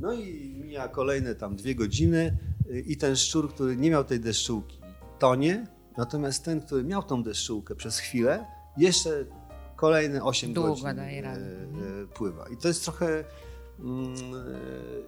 [0.00, 2.38] No i mija kolejne tam dwie godziny
[2.86, 4.80] i ten szczur, który nie miał tej deszczułki,
[5.18, 5.66] tonie,
[5.96, 9.24] natomiast ten, który miał tą deszczułkę przez chwilę, jeszcze
[9.80, 11.36] kolejne 8 Długo godzin daje e, e,
[12.14, 12.48] pływa.
[12.48, 13.24] I to jest trochę
[13.80, 14.14] mm,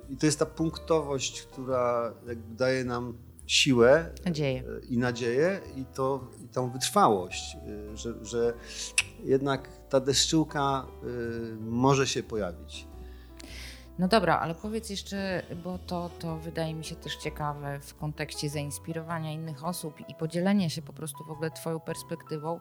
[0.08, 4.62] e, i to jest ta punktowość, która jakby daje nam siłę nadzieję.
[4.88, 7.56] i nadzieję i, to, i tą wytrwałość,
[7.94, 8.54] że, że
[9.24, 10.86] jednak ta deszczułka
[11.60, 12.86] może się pojawić.
[13.98, 18.48] No dobra, ale powiedz jeszcze, bo to, to wydaje mi się też ciekawe w kontekście
[18.48, 22.60] zainspirowania innych osób i podzielenia się po prostu w ogóle Twoją perspektywą.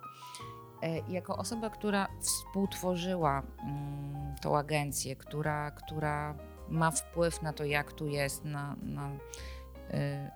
[0.83, 6.35] E, jako osoba, która współtworzyła mm, tą agencję, która, która
[6.69, 9.17] ma wpływ na to, jak tu jest, na, na y,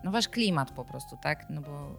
[0.04, 1.46] no wasz klimat po prostu, tak?
[1.50, 1.90] No bo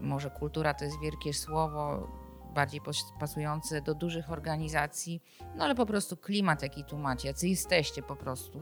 [0.00, 2.08] może kultura to jest wielkie słowo,
[2.54, 2.80] bardziej
[3.20, 5.22] pasujące do dużych organizacji,
[5.54, 8.60] no ale po prostu klimat, jaki tu macie, jacy jesteście po prostu.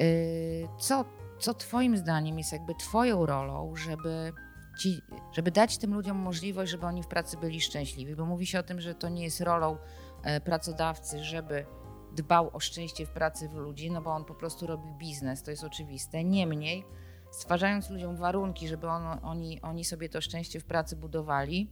[0.00, 1.04] Y, co,
[1.38, 4.32] co Twoim zdaniem jest jakby Twoją rolą, żeby,
[4.78, 8.16] ci, żeby dać tym ludziom możliwość, żeby oni w pracy byli szczęśliwi?
[8.16, 9.76] Bo mówi się o tym, że to nie jest rolą
[10.22, 11.66] e, pracodawcy, żeby
[12.12, 15.50] dbał o szczęście w pracy w ludzi, no bo on po prostu robi biznes, to
[15.50, 16.24] jest oczywiste.
[16.24, 16.84] Niemniej,
[17.30, 21.70] stwarzając ludziom warunki, żeby on, oni, oni sobie to szczęście w pracy budowali,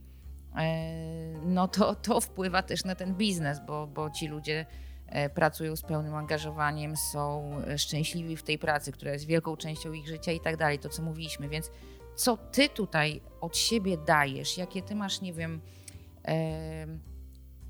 [0.55, 4.65] e, no to, to wpływa też na ten biznes, bo, bo ci ludzie
[5.07, 10.07] e, pracują z pełnym angażowaniem, są szczęśliwi w tej pracy, która jest wielką częścią ich
[10.07, 11.49] życia i tak dalej, to co mówiliśmy.
[11.49, 11.71] Więc
[12.17, 15.61] co ty tutaj od siebie dajesz, jakie ty masz, nie wiem,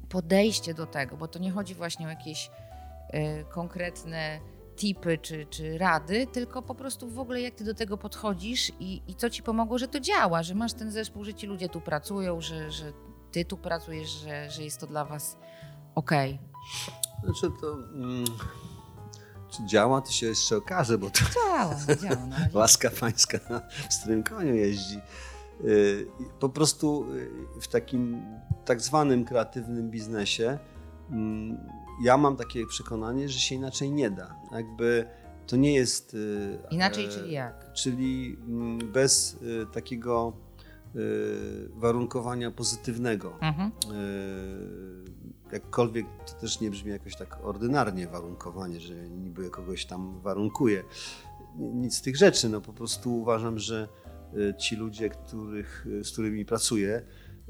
[0.10, 2.50] podejście do tego, bo to nie chodzi właśnie o jakieś
[3.14, 4.40] y, konkretne
[4.76, 9.02] tipy czy, czy rady, tylko po prostu w ogóle jak ty do tego podchodzisz i,
[9.08, 11.82] i co ci pomogło, że to działa, że masz ten zespół, że ci ludzie tu
[11.82, 12.94] pracują, że, że
[13.32, 15.38] ty tu pracujesz, że, że jest to dla was
[15.96, 16.12] ok.
[17.24, 17.74] Znaczy to...
[17.74, 18.26] Mm,
[19.50, 22.28] czy działa, to się jeszcze okaże, bo to działa, działa.
[22.54, 25.00] Łaska pańska na strym koniu jeździ.
[25.66, 26.08] Y,
[26.40, 28.22] po prostu y, w takim
[28.66, 30.58] tak zwanym kreatywnym biznesie
[31.12, 31.58] mm,
[32.04, 34.36] ja mam takie przekonanie, że się inaczej nie da.
[34.52, 35.06] Jakby
[35.48, 36.14] to nie jest.
[36.14, 37.74] Y, inaczej, czyli jak?
[37.74, 39.38] Czyli mm, bez
[39.74, 40.34] takiego
[41.76, 43.34] warunkowania pozytywnego.
[43.42, 43.72] Mhm.
[45.52, 50.84] Jakkolwiek to też nie brzmi jakoś tak ordynarnie warunkowanie, że niby kogoś tam warunkuje.
[51.58, 52.50] Nic z tych rzeczy.
[52.50, 53.88] No po prostu uważam, że
[54.34, 57.02] Y, ci ludzie, których, y, z którymi pracuję,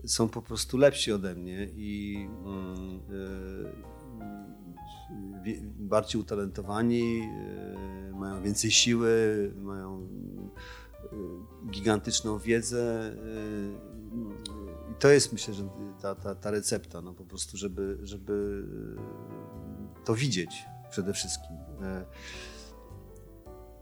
[0.06, 3.00] są po prostu lepsi ode mnie i mm,
[5.46, 7.30] y, bardziej utalentowani,
[8.14, 10.08] mają więcej siły, mają
[11.72, 13.16] gigantyczną wiedzę.
[15.00, 15.64] To jest myślę, że
[16.02, 18.64] ta, ta, ta recepta, no po prostu, żeby, żeby
[20.06, 21.58] to widzieć przede wszystkim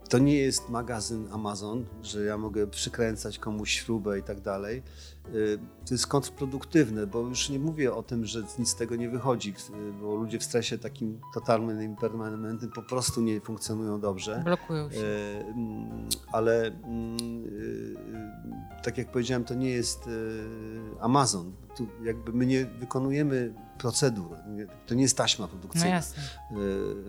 [0.09, 4.83] to nie jest magazyn Amazon, że ja mogę przykręcać komuś śrubę i tak dalej.
[5.33, 9.09] Y, to jest kontrproduktywne, bo już nie mówię o tym, że nic z tego nie
[9.09, 14.41] wychodzi, y, bo ludzie w stresie takim totalnym permanentnym po prostu nie funkcjonują dobrze.
[14.45, 14.97] Blokują się.
[14.97, 17.17] Y, mm, ale mm,
[18.83, 20.09] tak jak powiedziałem, to nie jest
[20.99, 21.64] Amazon.
[21.75, 24.37] Tu jakby my nie wykonujemy procedur.
[24.87, 25.87] To nie jest taśma produkcyjna.
[25.87, 26.23] No jasne.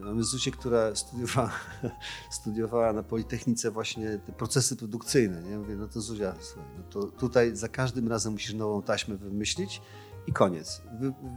[0.05, 1.50] Mamy Zusię, która studiowała,
[2.31, 5.42] studiowała na Politechnice właśnie te procesy produkcyjne.
[5.42, 5.59] Nie?
[5.59, 9.83] Mówię, no to Zuzia, słuchaj, no to tutaj za każdym razem musisz nową taśmę wymyślić
[10.26, 10.83] i koniec.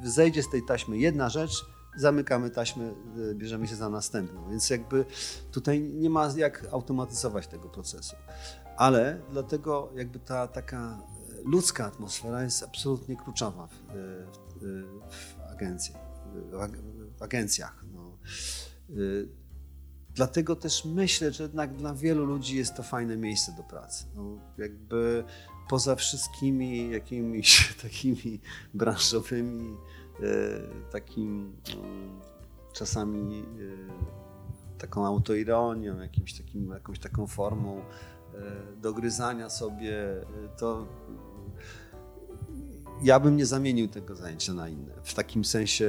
[0.04, 1.66] Zejdzie z tej taśmy jedna rzecz,
[1.98, 2.94] zamykamy taśmę,
[3.32, 4.50] e, bierzemy się za następną.
[4.50, 5.06] Więc jakby
[5.52, 8.16] tutaj nie ma jak automatyzować tego procesu.
[8.78, 10.98] Ale dlatego jakby ta taka
[11.46, 13.94] ludzka atmosfera jest absolutnie kluczowa w, e,
[14.60, 15.96] w, w, agencji,
[17.18, 17.86] w agencjach.
[17.94, 18.18] No.
[18.90, 18.94] E,
[20.16, 24.06] dlatego też myślę, że jednak dla wielu ludzi jest to fajne miejsce do pracy.
[24.16, 25.24] No, jakby
[25.70, 28.40] poza wszystkimi jakimiś takimi
[28.74, 29.78] branżowymi,
[30.92, 32.20] takim mm,
[32.74, 33.46] czasami
[34.78, 37.82] taką autoironią, jakimś takim, jakąś taką formą
[38.82, 39.98] dogryzania sobie,
[40.58, 40.88] to
[43.02, 45.86] ja bym nie zamienił tego zajęcia na inne, w takim sensie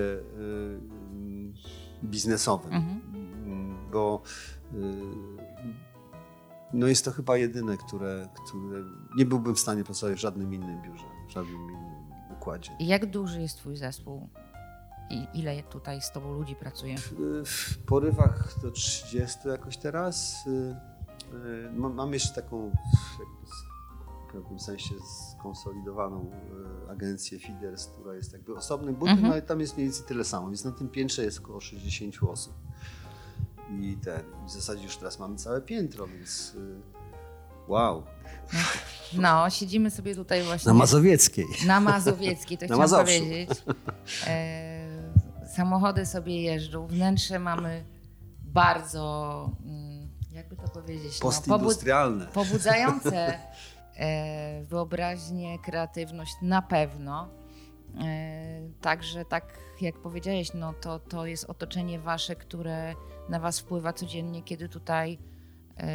[2.04, 3.00] biznesowym, mhm.
[3.92, 4.22] bo
[6.72, 8.82] no jest to chyba jedyne, które, które
[9.16, 11.90] nie byłbym w stanie pracować w żadnym innym biurze, w żadnym innym
[12.32, 12.70] układzie.
[12.80, 14.28] Jak duży jest Twój zespół?
[15.10, 16.98] I ile tutaj z Tobą ludzi pracuje?
[16.98, 17.12] W,
[17.44, 20.46] w porywach do 30 jakoś teraz.
[20.46, 20.50] Y,
[21.34, 22.72] y, mam, mam jeszcze taką
[24.32, 24.94] pewnym sensie
[25.32, 26.30] skonsolidowaną
[26.86, 29.32] y, agencję Fiders, która jest jakby osobnym budynkiem, mhm.
[29.32, 32.54] ale tam jest mniej więcej tyle samo, więc na tym piętrze jest około 60 osób
[33.70, 36.80] i ten, w zasadzie już teraz mamy całe piętro, więc y,
[37.68, 38.02] wow.
[39.12, 40.72] No, siedzimy sobie tutaj właśnie.
[40.72, 41.46] Na Mazowieckiej.
[41.66, 43.50] Na Mazowieckiej, to chciałam powiedzieć.
[44.26, 44.80] E,
[45.56, 47.84] samochody sobie jeżdżą, wnętrze mamy
[48.42, 52.24] bardzo, mm, jakby to powiedzieć, no, Postindustrialne.
[52.24, 53.38] No, pobudzające e,
[54.62, 57.28] wyobraźnię, kreatywność na pewno.
[58.80, 62.94] Także tak jak powiedziałeś, no to, to jest otoczenie wasze, które
[63.28, 65.18] na was wpływa codziennie, kiedy tutaj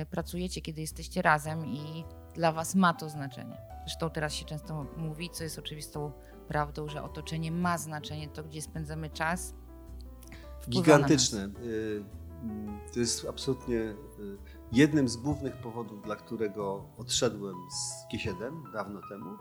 [0.10, 2.04] pracujecie, kiedy jesteście razem i
[2.34, 3.58] dla was ma to znaczenie.
[3.86, 6.12] Zresztą teraz się często mówi, co jest oczywistą
[6.48, 9.54] prawdą, że otoczenie ma znaczenie, to gdzie spędzamy czas.
[10.70, 11.50] Gigantyczne.
[12.46, 13.96] Y, to jest absolutnie y,
[14.72, 19.38] jednym z głównych powodów, dla którego odszedłem z G7 dawno temu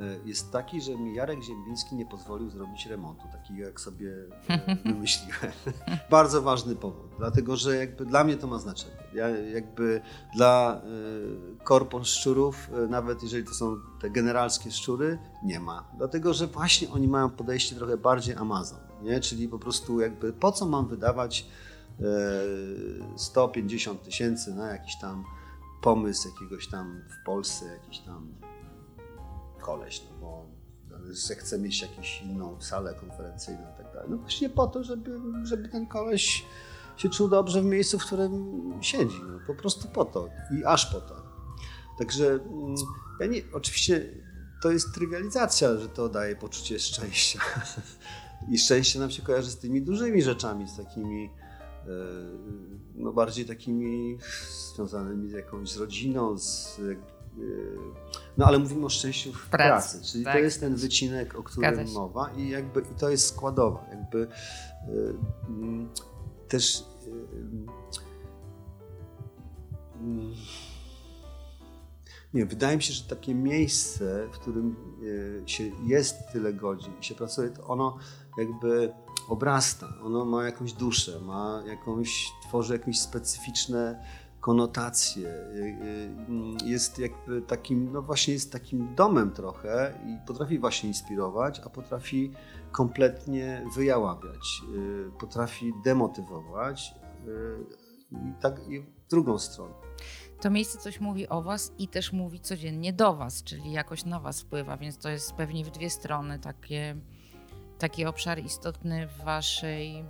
[0.00, 4.12] E, jest taki, że mi Jarek Ziembiński nie pozwolił zrobić remontu, taki jak sobie
[4.48, 5.52] e, wymyśliłem.
[6.10, 8.96] Bardzo ważny powód, dlatego że jakby dla mnie to ma znaczenie.
[9.14, 10.00] Ja jakby
[10.34, 10.80] dla
[11.60, 15.84] y, korpon szczurów, nawet jeżeli to są te generalskie szczury, nie ma.
[15.98, 19.20] Dlatego, że właśnie oni mają podejście trochę bardziej Amazon, nie?
[19.20, 21.46] czyli po prostu jakby po co mam wydawać
[23.16, 25.24] 150 tysięcy na jakiś tam
[25.82, 28.34] pomysł jakiegoś tam w Polsce, jakiś tam
[29.60, 30.46] koleś, no bo
[31.10, 34.10] że chce mieć jakąś inną salę konferencyjną i tak dalej.
[34.10, 36.44] No właśnie po to, żeby, żeby ten koleś
[36.96, 39.20] się czuł dobrze w miejscu, w którym siedzi.
[39.26, 40.28] No, po prostu po to
[40.60, 41.22] i aż po to.
[41.98, 42.74] Także mm,
[43.20, 44.08] ja nie, oczywiście
[44.62, 47.40] to jest trywializacja, że to daje poczucie szczęścia.
[48.50, 51.39] I szczęście nam się kojarzy z tymi dużymi rzeczami, z takimi e,
[52.94, 54.18] no bardziej takimi
[54.74, 56.80] związanymi z jakąś rodziną, z
[57.38, 57.78] Yy,
[58.38, 60.32] no ale mówimy o szczęściu w pracy, pracy czyli tak.
[60.32, 63.86] to jest ten wycinek, o którym mowa i jakby i to jest składowa.
[63.90, 64.26] Jakby
[65.48, 65.88] mm,
[66.48, 66.84] też
[72.34, 74.76] nie, wydaje mi się, że takie miejsce, w którym
[75.46, 77.98] się jest tyle godzin i się pracuje, to ono
[78.38, 78.92] jakby
[79.28, 84.04] obrasta, ono ma jakąś duszę, ma jakąś, tworzy jakieś specyficzne
[84.40, 85.78] konotacje, y,
[86.64, 91.70] y, jest jakby takim, no właśnie jest takim domem trochę i potrafi właśnie inspirować, a
[91.70, 92.32] potrafi
[92.72, 96.94] kompletnie wyjaławiać, y, potrafi demotywować
[98.12, 99.74] i tak i w drugą stronę.
[100.40, 104.20] To miejsce coś mówi o Was i też mówi codziennie do Was, czyli jakoś na
[104.20, 106.96] Was wpływa, więc to jest pewnie w dwie strony takie,
[107.80, 110.04] taki obszar istotny w Waszej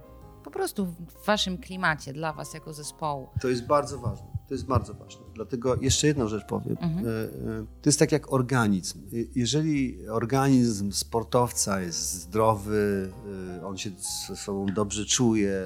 [0.44, 3.28] po prostu w waszym klimacie, dla was jako zespołu.
[3.40, 4.26] To jest bardzo ważne.
[4.48, 5.22] To jest bardzo ważne.
[5.34, 6.76] Dlatego jeszcze jedną rzecz powiem.
[6.80, 7.06] Mhm.
[7.06, 9.02] E, e, to jest tak jak organizm.
[9.34, 13.12] Jeżeli organizm sportowca jest zdrowy,
[13.58, 13.90] e, on się
[14.28, 15.60] ze sobą dobrze czuje,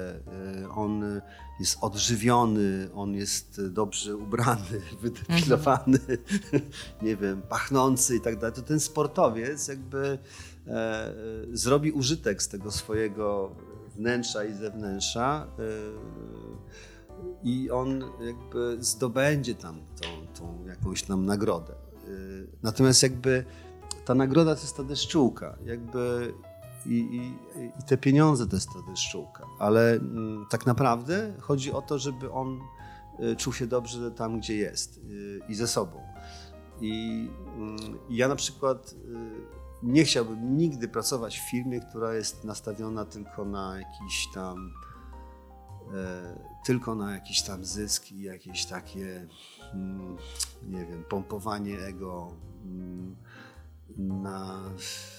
[0.75, 1.03] on
[1.59, 6.61] jest odżywiony, on jest dobrze ubrany, wydepilowany, mhm.
[7.01, 10.17] nie wiem, pachnący i tak dalej, to ten sportowiec jakby
[11.53, 13.55] zrobi użytek z tego swojego
[13.95, 15.91] wnętrza i zewnętrza y,
[17.43, 20.07] i on jakby zdobędzie tam tą,
[20.39, 21.73] tą jakąś tam nagrodę.
[22.07, 23.45] Y, natomiast jakby
[24.05, 26.33] ta nagroda to jest ta deszczułka, jakby
[26.85, 27.33] i, i,
[27.79, 32.31] i te pieniądze to jest ta deszczułka, ale mm, tak naprawdę chodzi o to, żeby
[32.31, 32.59] on
[33.37, 35.01] czuł się dobrze tam, gdzie jest
[35.49, 36.01] i ze sobą.
[36.81, 37.77] I, mm,
[38.09, 38.95] i ja na przykład
[39.83, 44.73] nie chciałbym nigdy pracować w firmie, która jest nastawiona tylko na jakiś tam
[45.93, 49.27] e, tylko na jakiś tam zysk i jakieś takie
[49.73, 50.17] mm,
[50.69, 52.33] nie wiem, pompowanie ego
[52.65, 53.15] mm,
[53.97, 54.61] na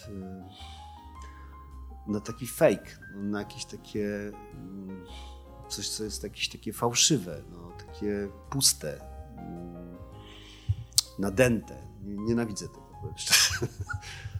[0.09, 0.48] e,
[2.07, 5.07] na taki fake, na jakieś takie mm,
[5.68, 9.00] coś, co jest jakieś takie fałszywe, no, takie puste,
[11.18, 11.86] nadęte.
[12.02, 13.66] Nienawidzę tego, powiem szczerze.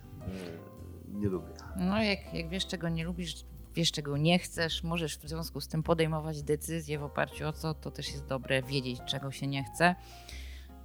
[1.09, 1.55] nie lubię.
[1.77, 3.35] No jak, jak wiesz, czego nie lubisz,
[3.75, 7.75] wiesz, czego nie chcesz, możesz w związku z tym podejmować decyzje w oparciu o co,
[7.75, 9.95] to też jest dobre wiedzieć, czego się nie chce.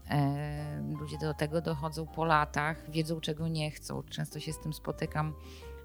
[0.09, 4.03] E, ludzie do tego dochodzą po latach, wiedzą, czego nie chcą.
[4.03, 5.33] Często się z tym spotykam,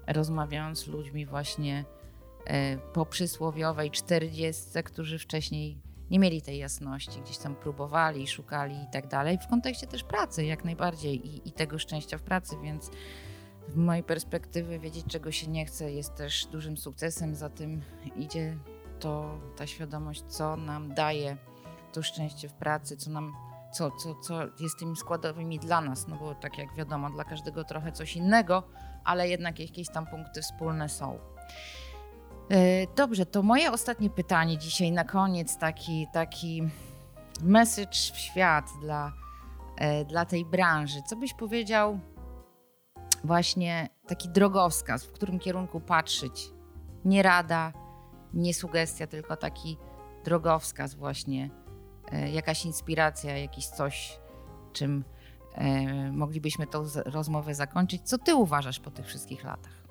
[0.07, 1.85] rozmawiając z ludźmi właśnie
[2.45, 5.77] e, po przysłowiowej czterdziestce, którzy wcześniej
[6.11, 10.45] nie mieli tej jasności, gdzieś tam próbowali, szukali i tak dalej, w kontekście też pracy
[10.45, 12.91] jak najbardziej i, i tego szczęścia w pracy, więc
[13.67, 17.35] z mojej perspektywy wiedzieć, czego się nie chce, jest też dużym sukcesem.
[17.35, 17.81] Za tym
[18.15, 18.57] idzie
[18.99, 21.37] to ta świadomość, co nam daje
[21.93, 23.33] to szczęście w pracy, co nam,
[23.73, 27.63] co, co, co jest tymi składowymi dla nas, no bo tak jak wiadomo, dla każdego
[27.63, 28.63] trochę coś innego,
[29.03, 31.19] ale jednak jakieś tam punkty wspólne są.
[32.49, 36.63] E, dobrze, to moje ostatnie pytanie dzisiaj na koniec, taki, taki
[37.41, 39.13] message w świat dla,
[39.77, 41.01] e, dla tej branży.
[41.07, 41.99] Co byś powiedział
[43.23, 46.49] właśnie taki drogowskaz, w którym kierunku patrzeć.
[47.05, 47.73] Nie rada,
[48.33, 49.77] nie sugestia, tylko taki
[50.25, 51.49] drogowskaz właśnie,
[52.11, 54.19] e, jakaś inspiracja, jakiś coś,
[54.73, 55.03] czym
[55.53, 58.01] e, moglibyśmy tą rozmowę zakończyć.
[58.01, 59.87] Co ty uważasz po tych wszystkich latach?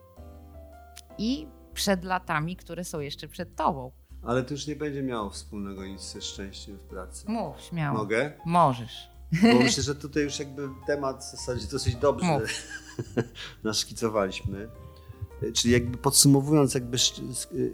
[1.18, 3.92] i przed latami, które są jeszcze przed tobą.
[4.22, 7.30] Ale to już nie będzie miało wspólnego nic ze szczęściem w pracy.
[7.30, 7.98] Mów, śmiało.
[7.98, 8.32] Mogę?
[8.44, 9.10] Możesz.
[9.32, 12.42] Bo myślę, że tutaj już jakby temat w zasadzie dosyć dobrze Mów.
[13.64, 14.68] naszkicowaliśmy.
[15.54, 16.96] Czyli jakby podsumowując, jakby,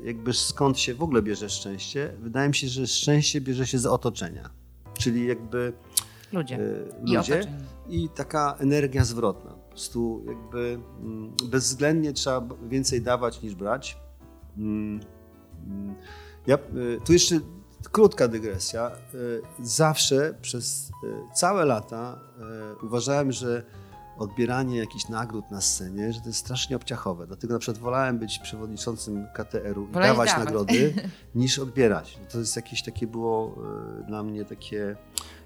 [0.04, 3.86] jakby skąd się w ogóle bierze szczęście, wydaje mi się, że szczęście bierze się z
[3.86, 4.50] otoczenia.
[4.98, 5.72] Czyli jakby
[6.32, 6.56] Ludzie.
[6.56, 6.60] e,
[7.04, 7.64] I ludzie otoczenie.
[7.88, 9.50] i taka energia zwrotna.
[9.50, 13.98] Po prostu jakby mm, bezwzględnie trzeba więcej dawać niż brać.
[14.58, 15.00] Mm,
[15.66, 15.94] mm.
[16.46, 17.40] Ja, y, tu jeszcze
[17.88, 18.90] krótka dygresja.
[19.14, 22.20] Y, Zawsze przez y, całe lata
[22.82, 23.62] y, uważałem, że
[24.18, 27.26] odbieranie jakichś nagród na scenie, że to jest strasznie obciachowe.
[27.26, 30.94] Dlatego na przykład wolałem być przewodniczącym KTR-u i dawać nagrody,
[31.34, 32.20] niż odbierać.
[32.32, 33.58] To jest jakieś takie było
[34.06, 34.96] dla mnie takie...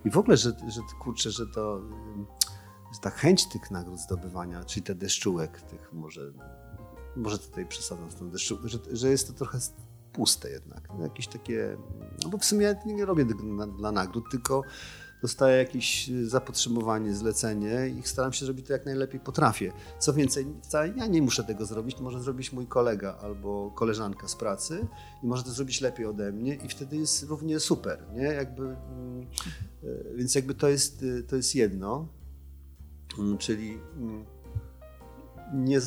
[0.05, 1.80] I w ogóle, że, że kurczę, że to...
[2.95, 6.32] że ta chęć tych nagród zdobywania, czyli te deszczułek, tych może,
[7.16, 9.59] może tutaj przesadzam z tą deszczułką, że, że jest to trochę
[10.17, 10.89] puste jednak.
[10.99, 11.77] No, Jakieś takie,
[12.25, 13.25] no bo w sumie ja nie robię
[13.79, 14.62] dla, nagród, tylko
[15.23, 19.73] dostaję jakieś y, zapotrzebowanie, zlecenie i staram się zrobić to jak najlepiej potrafię.
[19.99, 24.37] Co więcej, wcale ja nie muszę tego zrobić, może zrobić mój kolega albo koleżanka z
[24.37, 24.87] pracy
[25.23, 28.23] i może to zrobić lepiej ode mnie i wtedy jest równie super, nie?
[28.23, 29.27] Jakby, mm,
[29.85, 32.09] y, więc jakby to jest, y, to jest jedno,
[33.19, 34.25] Mm, czyli mm,
[35.55, 35.81] nie,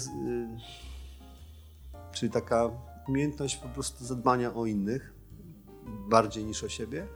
[2.12, 2.72] czyli taka
[3.10, 5.14] umiejętność po prostu zadbania o innych
[6.10, 7.08] bardziej niż o siebie,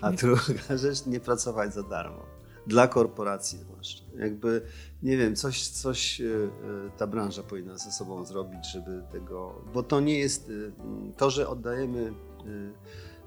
[0.00, 2.26] a druga rzecz nie pracować za darmo.
[2.66, 4.04] Dla korporacji zwłaszcza.
[4.16, 4.62] Jakby,
[5.02, 6.50] nie wiem, coś, coś y, y,
[6.96, 10.72] ta branża powinna ze sobą zrobić, żeby tego, bo to nie jest y,
[11.16, 12.14] to, że oddajemy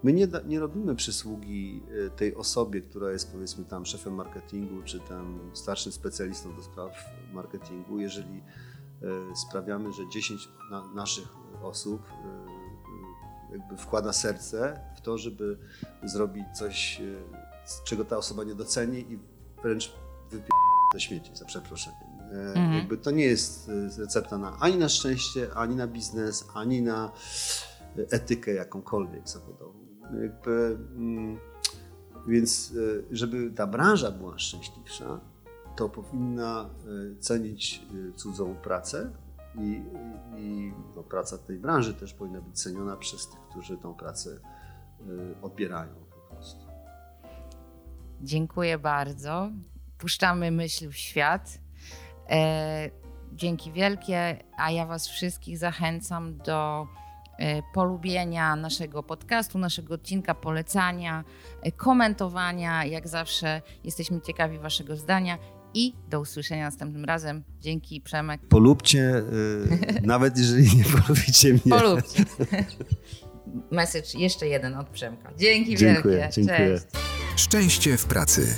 [0.03, 1.83] My nie, nie robimy przysługi
[2.15, 6.91] tej osobie, która jest powiedzmy tam szefem marketingu, czy tam starszym specjalistą do spraw
[7.33, 8.41] marketingu, jeżeli
[9.35, 11.27] sprawiamy, że 10 na, naszych
[11.63, 12.13] osób y,
[13.53, 15.57] y, jakby wkłada serce w to, żeby
[16.03, 17.15] zrobić coś, y,
[17.85, 19.19] czego ta osoba nie doceni i
[19.63, 19.93] wręcz
[20.31, 20.49] wypie
[20.93, 21.99] do śmieci, za przeproszeniem.
[22.01, 22.15] E,
[22.47, 22.73] Mhm.
[22.73, 27.11] Jakby to nie jest y, recepta na, ani na szczęście, ani na biznes, ani na
[27.97, 29.85] etykę jakąkolwiek zawodową.
[30.21, 31.39] Jakby, mm,
[32.27, 35.19] więc y, żeby ta branża była szczęśliwsza,
[35.75, 36.69] to powinna
[37.13, 39.11] y, cenić y, cudzą pracę
[39.55, 39.81] i,
[40.37, 45.35] i, no, praca tej branży też powinna być ceniona przez tych, którzy tą pracę y,
[45.41, 46.65] odbierają po prostu.
[48.21, 49.49] Dziękuję bardzo.
[49.97, 51.59] Puszczamy myśl w świat.
[52.29, 52.89] E,
[53.33, 56.87] dzięki wielkie, a ja Was wszystkich zachęcam do
[57.37, 61.23] e, polubienia naszego podcastu, naszego odcinka, polecania,
[61.61, 62.85] e, komentowania.
[62.85, 65.37] Jak zawsze jesteśmy ciekawi Waszego zdania
[65.75, 67.43] i do usłyszenia następnym razem.
[67.61, 68.41] Dzięki Przemek.
[68.47, 71.61] Polubcie, y, nawet jeżeli nie polubicie mnie.
[71.69, 72.25] Polubcie.
[73.71, 75.31] Message jeszcze jeden od Przemka.
[75.37, 76.33] Dzięki Dziękuję, wielkie.
[76.35, 76.79] dziękuję.
[76.79, 76.85] Cześć.
[77.35, 78.55] Szczęście w pracy.